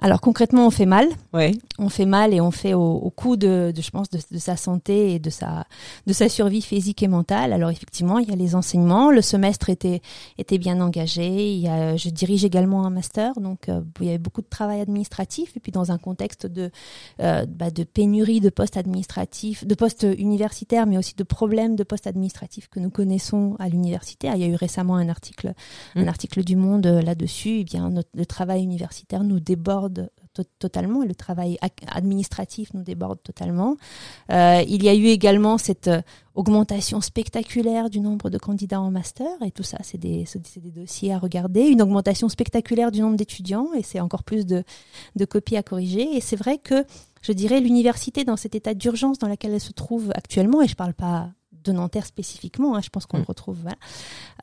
[0.00, 1.08] Alors concrètement, on fait mal.
[1.32, 1.52] Ouais.
[1.78, 4.38] on fait mal et on fait au, au coût de, de, je pense, de, de
[4.38, 5.66] sa santé et de sa,
[6.06, 7.52] de sa survie physique et mentale.
[7.52, 9.10] Alors effectivement, il y a les enseignements.
[9.10, 10.00] Le semestre était,
[10.38, 11.52] était bien engagé.
[11.52, 14.48] Il y a, je dirige également un master, donc euh, il y avait beaucoup de
[14.48, 15.56] travail administratif.
[15.56, 16.70] Et puis dans un contexte de,
[17.20, 21.82] euh, bah, de pénurie de postes administratifs, de postes universitaires, mais aussi de problèmes de
[21.82, 24.28] postes administratifs que nous connaissons à l'université.
[24.34, 25.54] Il y a eu récemment un article,
[25.96, 26.08] un Mm.
[26.08, 27.58] article du Monde euh, là-dessus.
[27.60, 32.82] Eh bien, notre, le travail universitaire nous déborde to- totalement et le travail administratif nous
[32.82, 33.76] déborde totalement.
[34.30, 36.00] Euh, il y a eu également cette euh,
[36.34, 40.24] augmentation spectaculaire du nombre de candidats en master et tout ça, c'est des,
[40.56, 41.62] des dossiers à regarder.
[41.62, 44.62] Une augmentation spectaculaire du nombre d'étudiants et c'est encore plus de,
[45.16, 46.16] de copies à corriger.
[46.16, 46.84] Et c'est vrai que
[47.20, 50.76] je dirais l'université dans cet état d'urgence dans lequel elle se trouve actuellement, et je
[50.76, 51.30] parle pas
[51.68, 53.20] de Nanterre spécifiquement, hein, je pense qu'on Mm.
[53.20, 53.76] le retrouve voilà,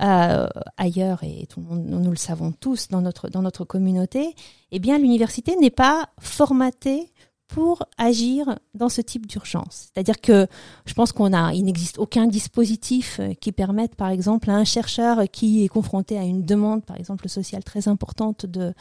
[0.01, 0.47] euh,
[0.77, 4.35] ailleurs et tout le monde, nous, nous le savons tous dans notre dans notre communauté.
[4.71, 7.11] Eh bien, l'université n'est pas formatée
[7.47, 9.89] pour agir dans ce type d'urgence.
[9.93, 10.47] C'est-à-dire que
[10.85, 14.63] je pense qu'on a, il n'existe aucun dispositif euh, qui permette, par exemple, à un
[14.65, 18.73] chercheur qui est confronté à une demande, par exemple, sociale très importante de,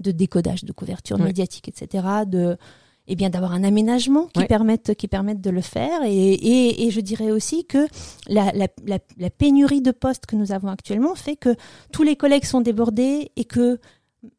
[0.00, 2.58] de décodage, de couverture médiatique, etc., de,
[3.12, 4.46] eh bien, d'avoir un aménagement qui Ouais.
[4.46, 6.02] permette, qui permette de le faire.
[6.04, 7.86] Et, et, et je dirais aussi que
[8.28, 11.56] la, la, la, la pénurie de postes que nous avons actuellement fait que
[11.92, 13.78] tous les collègues sont débordés et que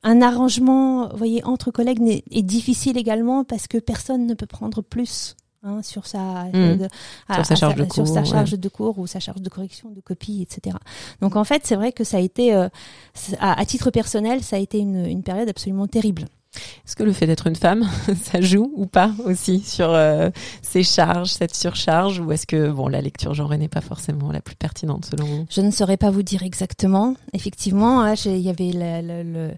[0.04, 4.82] un arrangement, vous voyez, entre collègues est difficile également parce que personne ne peut prendre
[4.84, 6.46] plus hein, sur sa.
[7.34, 9.90] Sur sa charge de sur sa cours, charge de cours ou sa charge de correction
[9.90, 10.78] de copie, etc.
[11.20, 12.70] Donc en fait, c'est vrai que ça a été, euh,
[13.40, 16.26] à, à titre personnel, ça a été une, une période absolument terrible.
[16.86, 17.88] Est-ce que le fait d'être une femme,
[18.24, 20.30] ça joue ou pas aussi sur euh,
[20.62, 24.42] ces charges, cette surcharge, ou est-ce que bon la lecture genrée n'est pas forcément la
[24.42, 25.46] plus pertinente selon vous?
[25.50, 27.16] Je ne saurais pas vous dire exactement.
[27.34, 29.52] Effectivement, hein, il y avait la, la- la-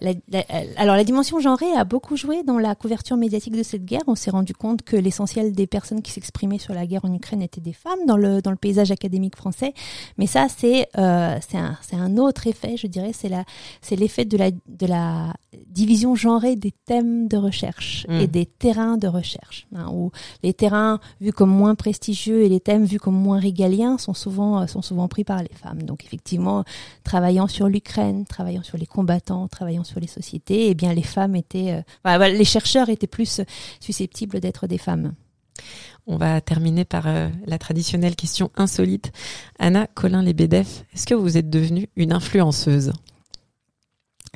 [0.00, 0.44] la- la-
[0.76, 4.02] alors la dimension genrée a beaucoup joué dans la couverture médiatique de cette guerre.
[4.06, 7.42] On s'est rendu compte que l'essentiel des personnes qui s'exprimaient sur la guerre en Ukraine
[7.42, 9.74] étaient des femmes dans le dans le paysage académique français.
[10.18, 13.12] Mais ça, c'est euh, un un autre effet, je dirais.
[13.12, 15.34] C'est l'effet de la de la
[15.66, 20.10] division genrée des thèmes de recherche et des terrains de recherche, hein, où
[20.42, 24.60] les terrains vus comme moins prestigieux et les thèmes vus comme moins régaliens sont souvent
[24.60, 25.82] euh, sont souvent pris par les femmes.
[25.82, 26.64] Donc effectivement,
[27.04, 31.36] travaillant sur l'Ukraine, travaillant sur les combattants, travaillant sur les sociétés, eh bien les femmes
[31.36, 33.40] étaient, euh, les chercheurs étaient plus
[33.80, 35.14] susceptibles d'être des femmes.
[36.06, 39.12] On va terminer par euh, la traditionnelle question insolite.
[39.58, 42.92] Anna Colin-Lebedev, est-ce que vous êtes devenue une influenceuse?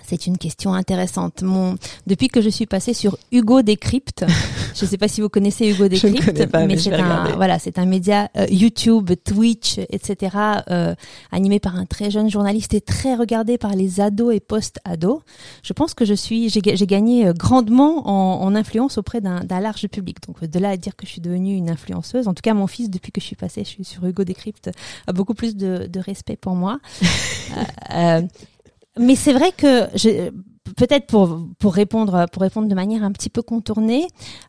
[0.06, 1.42] C'est une question intéressante.
[1.42, 1.76] Mon,
[2.06, 4.24] depuis que je suis passée sur Hugo Décrypte,
[4.74, 7.78] je ne sais pas si vous connaissez Hugo Décrypte, mais je c'est un, voilà, c'est
[7.78, 10.36] un média euh, YouTube, Twitch, etc.,
[10.70, 10.94] euh,
[11.32, 15.20] animé par un très jeune journaliste et très regardé par les ados et post-ados.
[15.62, 19.20] Je pense que je suis, j'ai ga- j'ai gagné euh, grandement en, en influence auprès
[19.20, 20.18] d'un d'un large public.
[20.26, 22.66] Donc de là à dire que je suis devenue une influenceuse, en tout cas mon
[22.66, 24.70] fils, depuis que je suis passée, je suis sur Hugo Décrypte,
[25.06, 26.78] a beaucoup plus de, de respect pour moi.
[27.94, 28.22] Euh,
[28.98, 30.30] mais c'est vrai que je,
[30.76, 34.06] peut-être pour pour répondre pour répondre de manière un petit peu contournée,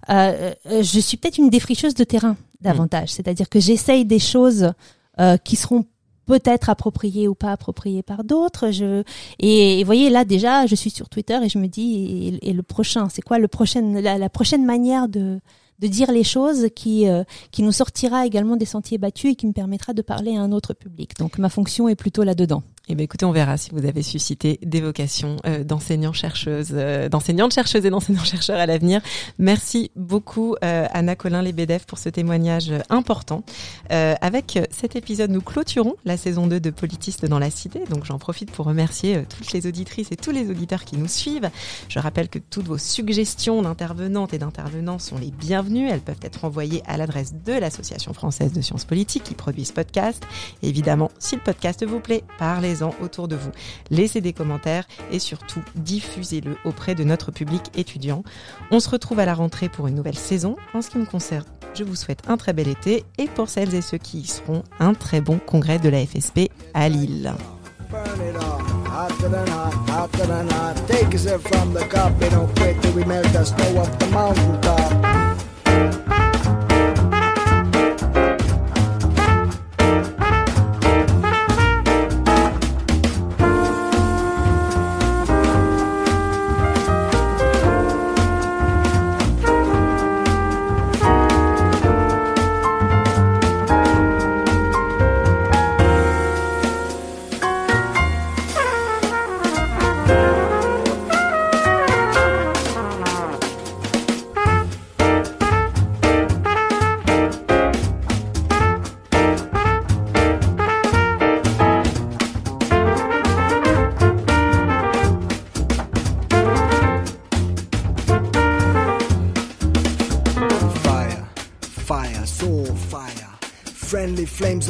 [0.10, 3.10] euh, je suis peut-être une défricheuse de terrain davantage.
[3.10, 4.72] C'est-à-dire que j'essaye des choses
[5.20, 5.86] euh, qui seront
[6.26, 8.72] peut-être appropriées ou pas appropriées par d'autres.
[8.72, 9.04] Je
[9.40, 12.54] et, et voyez là déjà, je suis sur Twitter et je me dis et, et
[12.54, 15.40] le prochain, c'est quoi le prochain la, la prochaine manière de
[15.80, 19.46] de dire les choses qui euh, qui nous sortira également des sentiers battus et qui
[19.46, 21.18] me permettra de parler à un autre public.
[21.20, 22.64] Donc ma fonction est plutôt là-dedans.
[22.88, 27.10] Eh bien, écoutez, on verra si vous avez suscité des vocations euh, d'enseignants chercheuses, euh,
[27.10, 29.02] d'enseignantes chercheuses et d'enseignants chercheurs à l'avenir.
[29.40, 33.44] Merci beaucoup euh, Anna Colin Lebedev pour ce témoignage important.
[33.90, 37.84] avec cet épisode, nous clôturons la saison 2 de Politistes dans la Cité.
[37.90, 41.50] Donc j'en profite pour remercier toutes les auditrices et tous les auditeurs qui nous suivent.
[41.90, 45.88] Je rappelle que toutes vos suggestions d'intervenantes et d'intervenants sont les bienvenues.
[45.90, 49.74] Elles peuvent être envoyées à l'adresse de l'Association française de sciences politiques qui produit ce
[49.74, 50.24] podcast.
[50.62, 53.52] évidemment, si le podcast vous plaît, parlez autour de vous.
[53.90, 58.24] Laissez des commentaires et surtout diffusez-le auprès de notre public étudiant.
[58.72, 60.56] On se retrouve à la rentrée pour une nouvelle saison.
[60.74, 63.74] En ce qui me concerne, je vous souhaite un très bel été et pour celles
[63.76, 67.34] et ceux qui y seront, un très bon congrès de la FSP à Lille.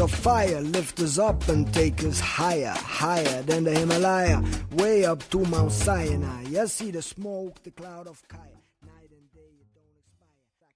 [0.05, 4.43] Of fire lift us up and take us higher, higher than the Himalaya,
[4.73, 6.43] way up to Mount Sinai.
[6.43, 8.54] You see the smoke, the cloud of fire.